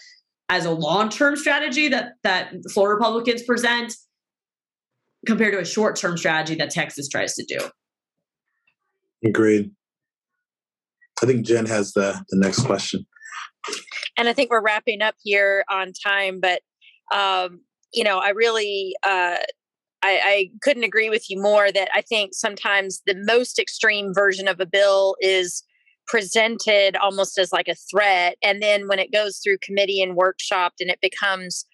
as 0.48 0.64
a 0.64 0.70
long-term 0.70 1.36
strategy 1.36 1.88
that 1.88 2.12
that 2.22 2.52
Florida 2.72 2.94
Republicans 2.94 3.42
present 3.42 3.94
compared 5.26 5.54
to 5.54 5.60
a 5.60 5.64
short-term 5.64 6.16
strategy 6.16 6.54
that 6.56 6.70
Texas 6.70 7.08
tries 7.08 7.34
to 7.34 7.44
do. 7.44 7.58
Agreed. 9.24 9.72
I 11.22 11.26
think 11.26 11.44
Jen 11.44 11.66
has 11.66 11.92
the, 11.92 12.24
the 12.28 12.38
next 12.38 12.62
question. 12.62 13.06
And 14.16 14.28
I 14.28 14.32
think 14.32 14.50
we're 14.50 14.62
wrapping 14.62 15.02
up 15.02 15.14
here 15.22 15.64
on 15.70 15.92
time, 16.06 16.40
but 16.40 16.62
um, 17.14 17.60
you 17.92 18.04
know, 18.04 18.18
I 18.18 18.30
really 18.30 18.94
uh, 19.02 19.36
I, 20.02 20.20
I 20.24 20.50
couldn't 20.62 20.84
agree 20.84 21.10
with 21.10 21.28
you 21.28 21.40
more 21.40 21.70
that 21.70 21.88
I 21.94 22.00
think 22.02 22.30
sometimes 22.32 23.02
the 23.06 23.16
most 23.16 23.58
extreme 23.58 24.12
version 24.14 24.48
of 24.48 24.60
a 24.60 24.66
bill 24.66 25.16
is 25.20 25.62
presented 26.06 26.96
almost 26.96 27.38
as 27.38 27.52
like 27.52 27.68
a 27.68 27.76
threat. 27.90 28.36
And 28.42 28.62
then 28.62 28.88
when 28.88 28.98
it 28.98 29.12
goes 29.12 29.38
through 29.38 29.58
committee 29.62 30.02
and 30.02 30.18
workshopped 30.18 30.80
and 30.80 30.90
it 30.90 31.00
becomes 31.00 31.64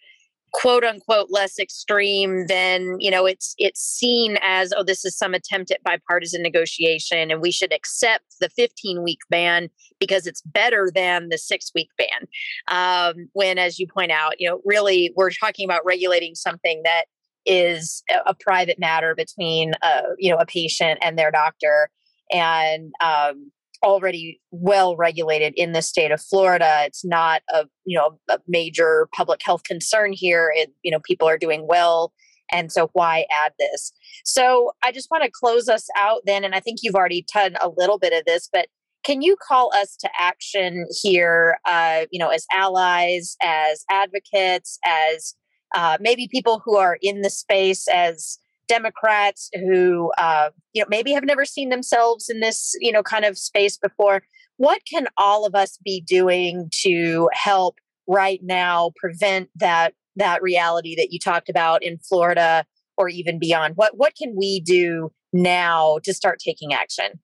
quote 0.57 0.85
unquote 0.85 1.29
less 1.29 1.59
extreme 1.59 2.47
then 2.47 2.97
you 2.99 3.11
know 3.11 3.27
it's 3.27 3.55
it's 3.59 3.81
seen 3.81 4.39
as 4.43 4.73
oh 4.75 4.83
this 4.83 5.05
is 5.05 5.15
some 5.15 5.35
attempt 5.35 5.71
at 5.71 5.83
bipartisan 5.83 6.41
negotiation 6.41 7.31
and 7.31 7.43
we 7.43 7.51
should 7.51 7.75
accept 7.75 8.25
the 8.41 8.49
15 8.49 9.03
week 9.03 9.19
ban 9.29 9.69
because 10.01 10.27
it's 10.27 10.41
better 10.41 10.91
than 10.95 11.29
the 11.29 11.37
six 11.37 11.73
week 11.75 11.91
ban. 11.99 12.27
Um, 12.69 13.29
when 13.35 13.59
as 13.59 13.79
you 13.79 13.87
point 13.87 14.11
out 14.11 14.35
you 14.39 14.49
know 14.49 14.63
really 14.65 15.13
we're 15.15 15.31
talking 15.31 15.67
about 15.67 15.85
regulating 15.85 16.35
something 16.35 16.81
that 16.85 17.05
is 17.45 18.03
a, 18.11 18.31
a 18.31 18.35
private 18.35 18.79
matter 18.79 19.15
between 19.15 19.73
uh, 19.83 20.03
you 20.19 20.31
know 20.31 20.39
a 20.39 20.47
patient 20.47 20.99
and 21.03 21.19
their 21.19 21.31
doctor. 21.31 21.91
And 22.33 22.93
um, 23.05 23.53
already 23.83 24.41
well 24.51 24.97
regulated 24.97 25.55
in 25.57 25.73
the 25.73 25.83
state 25.83 26.11
of 26.11 26.21
Florida. 26.21 26.83
It's 26.85 27.05
not 27.05 27.43
a 27.53 27.67
you 27.85 27.97
know 27.99 28.19
a 28.29 28.39
major 28.47 29.09
public 29.15 29.41
health 29.43 29.65
concern 29.65 30.13
here. 30.13 30.53
It, 30.55 30.73
you 30.83 30.91
know 30.91 31.01
people 31.01 31.29
are 31.29 31.39
doing 31.39 31.67
well, 31.69 32.13
and 32.51 32.73
so 32.73 32.91
why 32.93 33.27
add 33.31 33.53
this? 33.59 33.93
So 34.25 34.73
I 34.83 34.93
just 34.93 35.11
want 35.11 35.25
to 35.25 35.31
close 35.31 35.69
us 35.69 35.87
out 35.97 36.23
then, 36.27 36.45
and 36.45 36.55
I 36.55 36.61
think 36.61 36.81
you've 36.83 36.95
already 36.95 37.25
done 37.33 37.57
a 37.61 37.71
little 37.77 37.99
bit 37.99 38.13
of 38.13 38.25
this, 38.25 38.49
but 38.53 38.69
can 39.05 39.23
you 39.23 39.37
call 39.37 39.73
us 39.75 39.97
to 39.99 40.11
action 40.19 40.87
here? 41.03 41.59
Uh, 41.65 42.07
you 42.11 42.19
know, 42.19 42.31
as 42.31 42.45
allies, 42.53 43.37
as 43.41 43.85
advocates, 43.89 44.81
as 44.85 45.35
uh, 45.75 45.97
maybe 46.01 46.29
people 46.29 46.61
who 46.65 46.77
are 46.77 46.99
in 47.03 47.21
the 47.21 47.31
space 47.31 47.87
as 47.89 48.39
Democrats 48.69 49.51
who, 49.55 50.13
uh, 50.19 50.51
you 50.73 50.83
know, 50.83 50.87
maybe 50.89 51.13
have 51.13 51.25
never 51.25 51.45
seen 51.45 51.69
themselves 51.69 52.29
in 52.29 52.41
this, 52.41 52.75
you 52.81 52.93
know, 52.93 53.03
kind 53.03 53.25
of 53.25 53.39
space 53.39 53.77
before. 53.77 54.23
What 54.57 54.83
can 54.91 55.07
all 55.17 55.45
of 55.45 55.55
us 55.55 55.79
be 55.85 56.01
doing 56.01 56.71
to 56.83 57.29
help 57.33 57.77
right 58.07 58.41
now 58.43 58.93
prevent 58.97 59.51
that 59.57 59.95
that 60.17 60.43
reality 60.43 60.97
that 60.97 61.13
you 61.13 61.19
talked 61.19 61.51
about 61.51 61.83
in 61.83 61.99
Florida 61.99 62.65
or 62.97 63.09
even 63.09 63.39
beyond? 63.39 63.77
What 63.77 63.97
what 63.97 64.15
can 64.17 64.35
we 64.37 64.61
do 64.61 65.13
now 65.33 65.99
to 66.05 66.15
start 66.15 66.39
taking 66.39 66.73
action? 66.73 67.21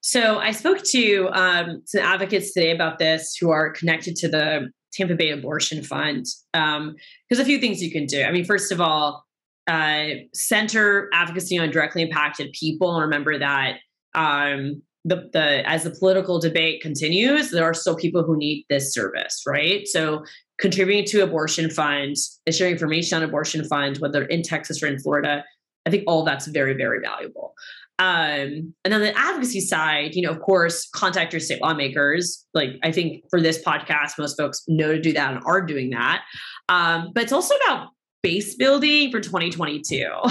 So 0.00 0.38
I 0.38 0.52
spoke 0.52 0.84
to 0.84 1.28
um, 1.32 1.82
some 1.84 2.00
advocates 2.00 2.52
today 2.52 2.70
about 2.70 2.98
this 2.98 3.36
who 3.40 3.50
are 3.50 3.70
connected 3.70 4.14
to 4.16 4.28
the 4.28 4.70
Tampa 4.92 5.16
Bay 5.16 5.30
Abortion 5.30 5.82
Fund. 5.82 6.26
Um, 6.54 6.94
there's 7.28 7.40
a 7.40 7.44
few 7.44 7.58
things 7.58 7.82
you 7.82 7.90
can 7.90 8.06
do. 8.06 8.22
I 8.22 8.30
mean, 8.30 8.44
first 8.44 8.70
of 8.70 8.80
all, 8.80 9.25
uh, 9.66 10.06
center 10.32 11.08
advocacy 11.12 11.58
on 11.58 11.70
directly 11.70 12.02
impacted 12.02 12.52
people. 12.52 12.94
And 12.94 13.02
remember 13.02 13.38
that 13.38 13.78
um, 14.14 14.82
the, 15.06 15.30
the 15.32 15.68
as 15.68 15.84
the 15.84 15.90
political 15.90 16.40
debate 16.40 16.82
continues 16.82 17.50
there 17.50 17.64
are 17.64 17.74
still 17.74 17.94
people 17.94 18.24
who 18.24 18.36
need 18.36 18.66
this 18.68 18.92
service 18.92 19.42
right? 19.46 19.86
So 19.86 20.24
contributing 20.58 21.04
to 21.04 21.22
abortion 21.22 21.70
funds 21.70 22.40
sharing 22.50 22.72
information 22.72 23.16
on 23.16 23.22
abortion 23.22 23.64
funds 23.64 24.00
whether 24.00 24.24
in 24.24 24.42
texas 24.42 24.82
or 24.82 24.86
in 24.86 24.98
florida 24.98 25.44
i 25.86 25.90
think 25.90 26.02
all 26.06 26.24
that's 26.24 26.46
very 26.46 26.74
very 26.74 27.00
valuable. 27.00 27.54
Um, 27.98 28.74
and 28.84 28.92
then 28.92 29.00
the 29.00 29.16
advocacy 29.16 29.60
side 29.60 30.14
you 30.14 30.22
know 30.22 30.30
of 30.30 30.40
course 30.40 30.88
contact 30.90 31.32
your 31.32 31.40
state 31.40 31.62
lawmakers 31.62 32.44
like 32.52 32.70
i 32.82 32.90
think 32.90 33.24
for 33.30 33.40
this 33.40 33.62
podcast 33.62 34.18
most 34.18 34.36
folks 34.36 34.64
know 34.66 34.92
to 34.92 35.00
do 35.00 35.12
that 35.12 35.34
and 35.34 35.42
are 35.46 35.62
doing 35.62 35.90
that. 35.90 36.24
Um, 36.68 37.12
but 37.14 37.22
it's 37.22 37.32
also 37.32 37.54
about 37.66 37.90
base 38.26 38.54
building 38.56 39.10
for 39.10 39.20
2022. 39.20 40.08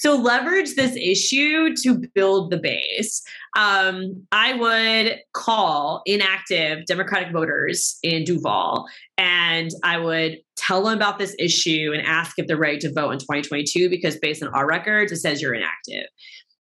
So 0.00 0.16
leverage 0.16 0.76
this 0.76 0.96
issue 0.96 1.74
to 1.82 2.02
build 2.14 2.50
the 2.50 2.56
base. 2.56 3.22
Um, 3.54 4.26
I 4.32 4.54
would 4.54 5.18
call 5.34 6.00
inactive 6.06 6.86
Democratic 6.86 7.34
voters 7.34 7.98
in 8.02 8.24
Duval 8.24 8.86
and 9.18 9.70
I 9.84 9.98
would 9.98 10.38
tell 10.56 10.84
them 10.84 10.96
about 10.96 11.18
this 11.18 11.36
issue 11.38 11.90
and 11.92 12.00
ask 12.06 12.38
if 12.38 12.46
they're 12.46 12.56
ready 12.56 12.78
to 12.78 12.90
vote 12.90 13.10
in 13.10 13.18
2022 13.18 13.90
because 13.90 14.16
based 14.16 14.42
on 14.42 14.48
our 14.54 14.66
records, 14.66 15.12
it 15.12 15.16
says 15.16 15.42
you're 15.42 15.52
inactive 15.52 16.06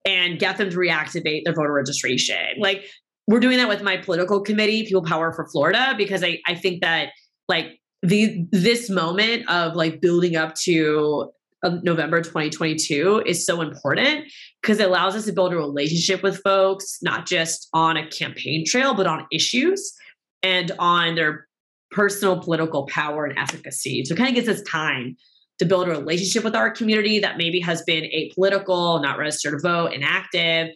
and 0.04 0.38
get 0.38 0.58
them 0.58 0.68
to 0.68 0.76
reactivate 0.76 1.44
their 1.44 1.54
voter 1.54 1.72
registration. 1.72 2.58
Like 2.58 2.84
we're 3.26 3.40
doing 3.40 3.56
that 3.56 3.68
with 3.68 3.82
my 3.82 3.96
political 3.96 4.42
committee, 4.42 4.84
People 4.84 5.04
Power 5.04 5.32
for 5.32 5.48
Florida, 5.48 5.94
because 5.96 6.22
I, 6.22 6.38
I 6.46 6.54
think 6.54 6.82
that 6.82 7.12
like 7.48 7.78
the 8.02 8.46
this 8.50 8.90
moment 8.90 9.48
of 9.48 9.74
like 9.74 10.00
building 10.00 10.36
up 10.36 10.54
to 10.56 11.30
um, 11.62 11.80
November 11.84 12.20
2022 12.20 13.22
is 13.24 13.46
so 13.46 13.60
important 13.60 14.24
because 14.60 14.80
it 14.80 14.88
allows 14.88 15.14
us 15.14 15.26
to 15.26 15.32
build 15.32 15.52
a 15.52 15.56
relationship 15.56 16.22
with 16.22 16.42
folks, 16.42 16.98
not 17.02 17.26
just 17.26 17.68
on 17.72 17.96
a 17.96 18.08
campaign 18.08 18.64
trail, 18.66 18.94
but 18.94 19.06
on 19.06 19.26
issues 19.30 19.94
and 20.42 20.72
on 20.78 21.14
their 21.14 21.46
personal 21.92 22.40
political 22.40 22.86
power 22.86 23.26
and 23.26 23.38
efficacy. 23.38 24.04
So 24.04 24.14
it 24.14 24.16
kind 24.16 24.30
of 24.30 24.34
gives 24.34 24.48
us 24.48 24.62
time 24.62 25.16
to 25.58 25.64
build 25.64 25.86
a 25.86 25.90
relationship 25.92 26.42
with 26.42 26.56
our 26.56 26.70
community 26.70 27.20
that 27.20 27.36
maybe 27.36 27.60
has 27.60 27.82
been 27.82 28.04
apolitical, 28.04 29.00
not 29.00 29.18
registered 29.18 29.52
to 29.52 29.58
vote, 29.60 29.92
inactive, 29.92 30.70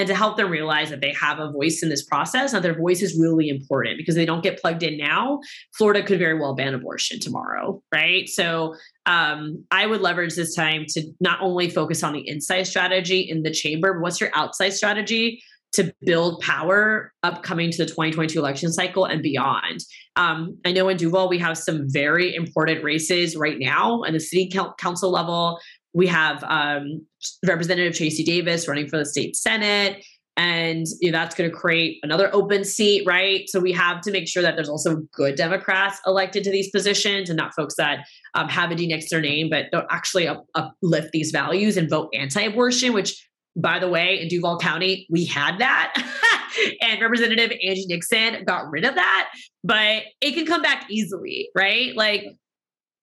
and 0.00 0.06
to 0.06 0.14
help 0.14 0.38
them 0.38 0.50
realize 0.50 0.88
that 0.88 1.02
they 1.02 1.12
have 1.12 1.38
a 1.38 1.52
voice 1.52 1.82
in 1.82 1.90
this 1.90 2.02
process 2.02 2.54
and 2.54 2.64
their 2.64 2.74
voice 2.74 3.02
is 3.02 3.20
really 3.20 3.50
important 3.50 3.98
because 3.98 4.14
they 4.14 4.24
don't 4.24 4.42
get 4.42 4.58
plugged 4.58 4.82
in 4.82 4.96
now 4.96 5.38
florida 5.76 6.02
could 6.02 6.18
very 6.18 6.40
well 6.40 6.54
ban 6.54 6.72
abortion 6.72 7.20
tomorrow 7.20 7.82
right 7.92 8.26
so 8.26 8.74
um, 9.04 9.62
i 9.70 9.84
would 9.84 10.00
leverage 10.00 10.34
this 10.34 10.54
time 10.54 10.86
to 10.88 11.02
not 11.20 11.38
only 11.42 11.68
focus 11.68 12.02
on 12.02 12.14
the 12.14 12.26
inside 12.26 12.62
strategy 12.62 13.20
in 13.20 13.42
the 13.42 13.50
chamber 13.50 13.92
but 13.92 14.00
what's 14.00 14.20
your 14.20 14.30
outside 14.34 14.70
strategy 14.70 15.42
to 15.72 15.94
build 16.04 16.40
power 16.40 17.12
upcoming 17.22 17.70
to 17.70 17.78
the 17.78 17.86
2022 17.86 18.36
election 18.36 18.72
cycle 18.72 19.04
and 19.04 19.22
beyond. 19.22 19.84
Um, 20.16 20.58
I 20.64 20.72
know 20.72 20.88
in 20.88 20.96
Duval, 20.96 21.28
we 21.28 21.38
have 21.38 21.56
some 21.56 21.84
very 21.88 22.34
important 22.34 22.82
races 22.82 23.36
right 23.36 23.56
now 23.56 24.02
in 24.02 24.14
the 24.14 24.18
city 24.18 24.50
council 24.78 25.12
level. 25.12 25.60
We 25.92 26.06
have 26.06 26.42
um, 26.44 27.06
Representative 27.46 27.96
Tracy 27.96 28.24
Davis 28.24 28.68
running 28.68 28.88
for 28.88 28.98
the 28.98 29.06
state 29.06 29.36
senate. 29.36 30.04
And 30.36 30.86
you 31.00 31.10
know, 31.10 31.18
that's 31.18 31.34
going 31.34 31.50
to 31.50 31.54
create 31.54 31.98
another 32.02 32.30
open 32.32 32.64
seat, 32.64 33.04
right? 33.06 33.46
So 33.48 33.60
we 33.60 33.72
have 33.72 34.00
to 34.02 34.10
make 34.10 34.26
sure 34.26 34.42
that 34.42 34.54
there's 34.56 34.68
also 34.68 35.02
good 35.12 35.34
Democrats 35.34 36.00
elected 36.06 36.44
to 36.44 36.50
these 36.50 36.70
positions 36.70 37.28
and 37.28 37.36
not 37.36 37.52
folks 37.54 37.74
that 37.76 38.06
um, 38.34 38.48
have 38.48 38.70
a 38.70 38.74
D 38.74 38.86
next 38.86 39.06
to 39.06 39.16
their 39.16 39.22
name, 39.22 39.50
but 39.50 39.66
don't 39.70 39.86
actually 39.90 40.28
up, 40.28 40.46
uplift 40.54 41.10
these 41.12 41.30
values 41.30 41.76
and 41.76 41.90
vote 41.90 42.08
anti 42.14 42.40
abortion, 42.42 42.94
which 42.94 43.26
by 43.56 43.78
the 43.78 43.88
way, 43.88 44.20
in 44.20 44.28
Duval 44.28 44.58
County, 44.58 45.06
we 45.10 45.24
had 45.24 45.58
that. 45.58 45.94
and 46.80 47.00
Representative 47.00 47.50
Angie 47.50 47.86
Nixon 47.86 48.44
got 48.44 48.70
rid 48.70 48.84
of 48.84 48.94
that, 48.94 49.30
but 49.64 50.04
it 50.20 50.34
can 50.34 50.46
come 50.46 50.62
back 50.62 50.86
easily, 50.88 51.50
right? 51.56 51.94
Like 51.96 52.24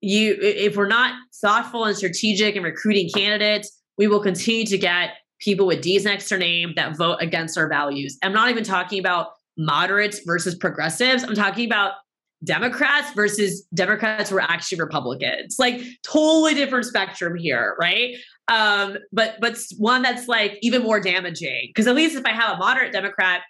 you 0.01 0.37
if 0.39 0.75
we're 0.75 0.87
not 0.87 1.15
thoughtful 1.41 1.85
and 1.85 1.95
strategic 1.95 2.55
in 2.55 2.63
recruiting 2.63 3.09
candidates, 3.13 3.81
we 3.97 4.07
will 4.07 4.21
continue 4.21 4.65
to 4.65 4.77
get 4.77 5.11
people 5.39 5.67
with 5.67 5.81
D's 5.81 6.05
next 6.05 6.25
to 6.25 6.29
their 6.29 6.39
name 6.39 6.73
that 6.75 6.97
vote 6.97 7.17
against 7.19 7.57
our 7.57 7.67
values. 7.67 8.17
I'm 8.23 8.33
not 8.33 8.49
even 8.49 8.63
talking 8.63 8.99
about 8.99 9.29
moderates 9.57 10.19
versus 10.25 10.55
progressives. 10.55 11.23
I'm 11.23 11.35
talking 11.35 11.65
about 11.65 11.93
Democrats 12.43 13.11
versus 13.13 13.65
Democrats 13.73 14.29
who 14.29 14.37
are 14.37 14.41
actually 14.41 14.79
Republicans. 14.79 15.55
Like 15.57 15.81
totally 16.03 16.53
different 16.53 16.85
spectrum 16.85 17.35
here, 17.35 17.75
right? 17.79 18.15
Um, 18.47 18.97
but 19.11 19.37
but 19.41 19.57
one 19.77 20.03
that's 20.03 20.27
like 20.27 20.57
even 20.61 20.83
more 20.83 20.99
damaging. 20.99 21.65
Because 21.67 21.87
at 21.87 21.95
least 21.95 22.15
if 22.15 22.25
I 22.25 22.31
have 22.31 22.55
a 22.55 22.59
moderate 22.59 22.93
Democrat, 22.93 23.41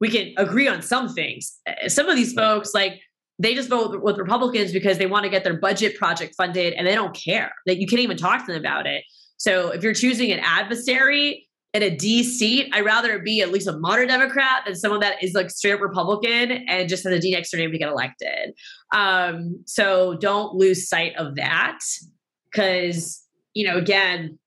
we 0.00 0.08
can 0.08 0.34
agree 0.36 0.68
on 0.68 0.82
some 0.82 1.08
things. 1.08 1.58
Eh, 1.66 1.88
some 1.88 2.08
of 2.08 2.16
these 2.16 2.32
folks, 2.32 2.74
like 2.74 3.00
they 3.38 3.54
just 3.54 3.68
vote 3.68 4.00
with 4.02 4.18
Republicans 4.18 4.72
because 4.72 4.98
they 4.98 5.06
want 5.06 5.24
to 5.24 5.30
get 5.30 5.44
their 5.44 5.58
budget 5.58 5.96
project 5.96 6.34
funded 6.36 6.72
and 6.74 6.86
they 6.86 6.94
don't 6.94 7.14
care. 7.14 7.52
That 7.66 7.78
you 7.78 7.86
can't 7.86 8.00
even 8.00 8.16
talk 8.16 8.46
to 8.46 8.52
them 8.52 8.60
about 8.60 8.86
it. 8.86 9.04
So 9.36 9.70
if 9.70 9.82
you're 9.82 9.94
choosing 9.94 10.30
an 10.30 10.40
adversary, 10.42 11.46
in 11.74 11.82
a 11.82 11.90
D 11.90 12.22
seat, 12.22 12.70
I'd 12.72 12.84
rather 12.84 13.18
be 13.18 13.42
at 13.42 13.50
least 13.50 13.66
a 13.66 13.76
moderate 13.76 14.08
Democrat 14.08 14.62
than 14.64 14.76
someone 14.76 15.00
that 15.00 15.22
is 15.22 15.34
like 15.34 15.50
straight 15.50 15.72
up 15.72 15.80
Republican 15.80 16.52
and 16.68 16.88
just 16.88 17.02
has 17.02 17.12
a 17.12 17.18
D 17.18 17.32
next 17.32 17.50
to 17.50 17.56
their 17.56 17.66
name 17.66 17.72
to 17.72 17.78
get 17.78 17.88
elected. 17.88 18.54
Um, 18.92 19.60
so 19.66 20.16
don't 20.20 20.54
lose 20.54 20.88
sight 20.88 21.16
of 21.16 21.34
that 21.34 21.80
because, 22.44 23.20
you 23.54 23.66
know, 23.66 23.76
again, 23.76 24.38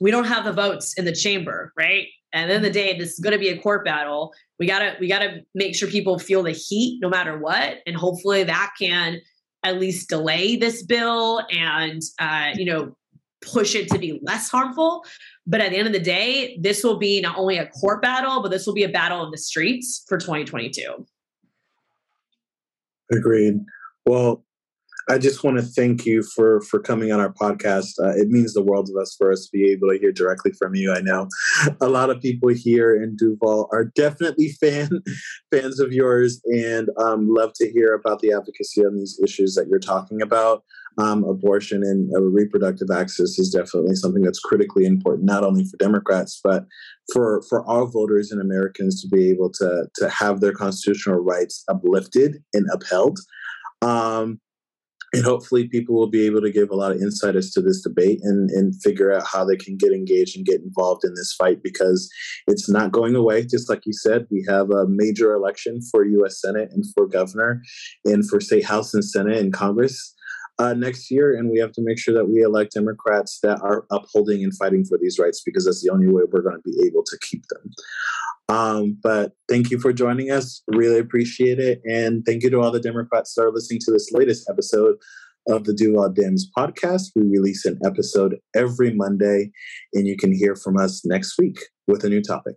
we 0.00 0.12
don't 0.12 0.26
have 0.26 0.44
the 0.44 0.52
votes 0.52 0.94
in 0.96 1.04
the 1.04 1.12
chamber, 1.12 1.72
right? 1.76 2.06
And 2.32 2.50
then 2.50 2.62
the 2.62 2.70
day, 2.70 2.96
this 2.96 3.12
is 3.12 3.18
going 3.18 3.32
to 3.32 3.38
be 3.38 3.48
a 3.48 3.58
court 3.58 3.84
battle. 3.84 4.32
We 4.58 4.66
gotta 4.66 4.96
we 5.00 5.08
gotta 5.08 5.40
make 5.54 5.74
sure 5.74 5.88
people 5.88 6.18
feel 6.18 6.42
the 6.42 6.52
heat 6.52 7.00
no 7.02 7.08
matter 7.08 7.38
what, 7.38 7.78
and 7.86 7.96
hopefully 7.96 8.44
that 8.44 8.72
can 8.78 9.20
at 9.64 9.78
least 9.78 10.08
delay 10.08 10.56
this 10.56 10.82
bill 10.82 11.42
and 11.50 12.00
uh, 12.18 12.50
you 12.54 12.64
know 12.64 12.96
push 13.42 13.74
it 13.74 13.88
to 13.90 13.98
be 13.98 14.20
less 14.22 14.48
harmful. 14.48 15.04
But 15.46 15.60
at 15.60 15.70
the 15.70 15.76
end 15.76 15.88
of 15.88 15.92
the 15.92 16.00
day, 16.00 16.56
this 16.60 16.84
will 16.84 16.98
be 16.98 17.20
not 17.20 17.36
only 17.36 17.58
a 17.58 17.66
court 17.66 18.00
battle, 18.00 18.40
but 18.40 18.50
this 18.50 18.66
will 18.66 18.74
be 18.74 18.84
a 18.84 18.88
battle 18.88 19.24
in 19.24 19.30
the 19.30 19.38
streets 19.38 20.04
for 20.08 20.16
2022. 20.16 21.06
Agreed. 23.10 23.64
Well, 24.06 24.44
I 25.08 25.18
just 25.18 25.42
want 25.42 25.58
to 25.58 25.62
thank 25.62 26.06
you 26.06 26.22
for 26.22 26.60
for 26.62 26.78
coming 26.78 27.12
on 27.12 27.20
our 27.20 27.32
podcast. 27.32 27.92
Uh, 28.00 28.16
it 28.16 28.28
means 28.28 28.54
the 28.54 28.62
world 28.62 28.86
to 28.86 28.98
us 29.00 29.14
for 29.18 29.32
us 29.32 29.46
to 29.46 29.50
be 29.52 29.70
able 29.70 29.88
to 29.90 29.98
hear 29.98 30.12
directly 30.12 30.52
from 30.52 30.74
you. 30.74 30.92
I 30.92 31.00
know 31.00 31.28
a 31.80 31.88
lot 31.88 32.10
of 32.10 32.20
people 32.20 32.50
here 32.50 32.94
in 32.94 33.16
Duval 33.16 33.68
are 33.72 33.84
definitely 33.84 34.48
fan 34.60 35.02
fans 35.50 35.80
of 35.80 35.92
yours 35.92 36.40
and 36.44 36.88
um, 36.98 37.28
love 37.28 37.52
to 37.54 37.70
hear 37.70 37.94
about 37.94 38.20
the 38.20 38.32
advocacy 38.32 38.84
on 38.84 38.96
these 38.96 39.20
issues 39.22 39.54
that 39.54 39.68
you're 39.68 39.78
talking 39.78 40.22
about. 40.22 40.62
Um, 40.98 41.24
abortion 41.24 41.82
and 41.82 42.14
uh, 42.14 42.20
reproductive 42.20 42.90
access 42.90 43.38
is 43.38 43.48
definitely 43.48 43.94
something 43.94 44.20
that's 44.20 44.38
critically 44.38 44.84
important, 44.84 45.24
not 45.24 45.42
only 45.42 45.64
for 45.64 45.78
Democrats 45.78 46.38
but 46.44 46.66
for 47.12 47.42
for 47.48 47.66
all 47.66 47.86
voters 47.86 48.30
and 48.30 48.40
Americans 48.40 49.00
to 49.00 49.08
be 49.08 49.30
able 49.30 49.50
to 49.54 49.86
to 49.96 50.08
have 50.10 50.40
their 50.40 50.52
constitutional 50.52 51.16
rights 51.16 51.64
uplifted 51.68 52.44
and 52.52 52.66
upheld. 52.72 53.18
Um, 53.80 54.38
and 55.12 55.24
hopefully 55.24 55.68
people 55.68 55.94
will 55.94 56.08
be 56.08 56.26
able 56.26 56.40
to 56.40 56.50
give 56.50 56.70
a 56.70 56.76
lot 56.76 56.92
of 56.92 57.00
insight 57.00 57.36
as 57.36 57.50
to 57.52 57.60
this 57.60 57.82
debate 57.82 58.20
and, 58.22 58.50
and 58.50 58.80
figure 58.82 59.12
out 59.12 59.26
how 59.26 59.44
they 59.44 59.56
can 59.56 59.76
get 59.76 59.92
engaged 59.92 60.36
and 60.36 60.46
get 60.46 60.60
involved 60.60 61.04
in 61.04 61.14
this 61.14 61.34
fight 61.38 61.62
because 61.62 62.10
it's 62.46 62.68
not 62.68 62.92
going 62.92 63.14
away. 63.14 63.44
Just 63.44 63.68
like 63.68 63.82
you 63.84 63.92
said 63.92 64.26
we 64.30 64.44
have 64.48 64.70
a 64.70 64.86
major 64.88 65.34
election 65.34 65.80
for 65.90 66.04
us 66.04 66.40
senate 66.40 66.70
and 66.72 66.84
for 66.94 67.06
governor 67.06 67.62
and 68.04 68.28
for 68.28 68.40
state 68.40 68.64
house 68.64 68.94
and 68.94 69.04
senate 69.04 69.38
and 69.38 69.52
congress 69.52 70.14
uh, 70.62 70.74
next 70.74 71.10
year 71.10 71.34
and 71.34 71.50
we 71.50 71.58
have 71.58 71.72
to 71.72 71.82
make 71.82 71.98
sure 71.98 72.14
that 72.14 72.26
we 72.26 72.42
elect 72.42 72.72
democrats 72.72 73.38
that 73.42 73.60
are 73.62 73.84
upholding 73.90 74.42
and 74.44 74.56
fighting 74.56 74.84
for 74.84 74.98
these 74.98 75.18
rights 75.18 75.42
because 75.44 75.64
that's 75.64 75.82
the 75.82 75.90
only 75.90 76.08
way 76.08 76.22
we're 76.30 76.42
going 76.42 76.56
to 76.56 76.70
be 76.70 76.86
able 76.86 77.02
to 77.02 77.18
keep 77.22 77.42
them 77.48 77.70
um, 78.48 78.98
but 79.02 79.32
thank 79.48 79.70
you 79.70 79.78
for 79.78 79.94
joining 79.94 80.30
us. 80.30 80.62
Really 80.68 80.98
appreciate 80.98 81.58
it. 81.58 81.80
And 81.86 82.22
thank 82.26 82.42
you 82.42 82.50
to 82.50 82.60
all 82.60 82.70
the 82.70 82.80
Democrats 82.80 83.34
that 83.34 83.42
are 83.42 83.52
listening 83.52 83.80
to 83.84 83.92
this 83.92 84.10
latest 84.12 84.46
episode 84.50 84.96
of 85.48 85.64
the 85.64 85.72
Duval 85.72 86.12
Dems 86.12 86.42
podcast. 86.56 87.12
We 87.16 87.22
release 87.22 87.64
an 87.64 87.78
episode 87.84 88.36
every 88.54 88.92
Monday, 88.92 89.50
and 89.94 90.06
you 90.06 90.16
can 90.16 90.34
hear 90.34 90.54
from 90.54 90.76
us 90.76 91.04
next 91.04 91.38
week 91.38 91.58
with 91.86 92.04
a 92.04 92.08
new 92.08 92.22
topic. 92.22 92.56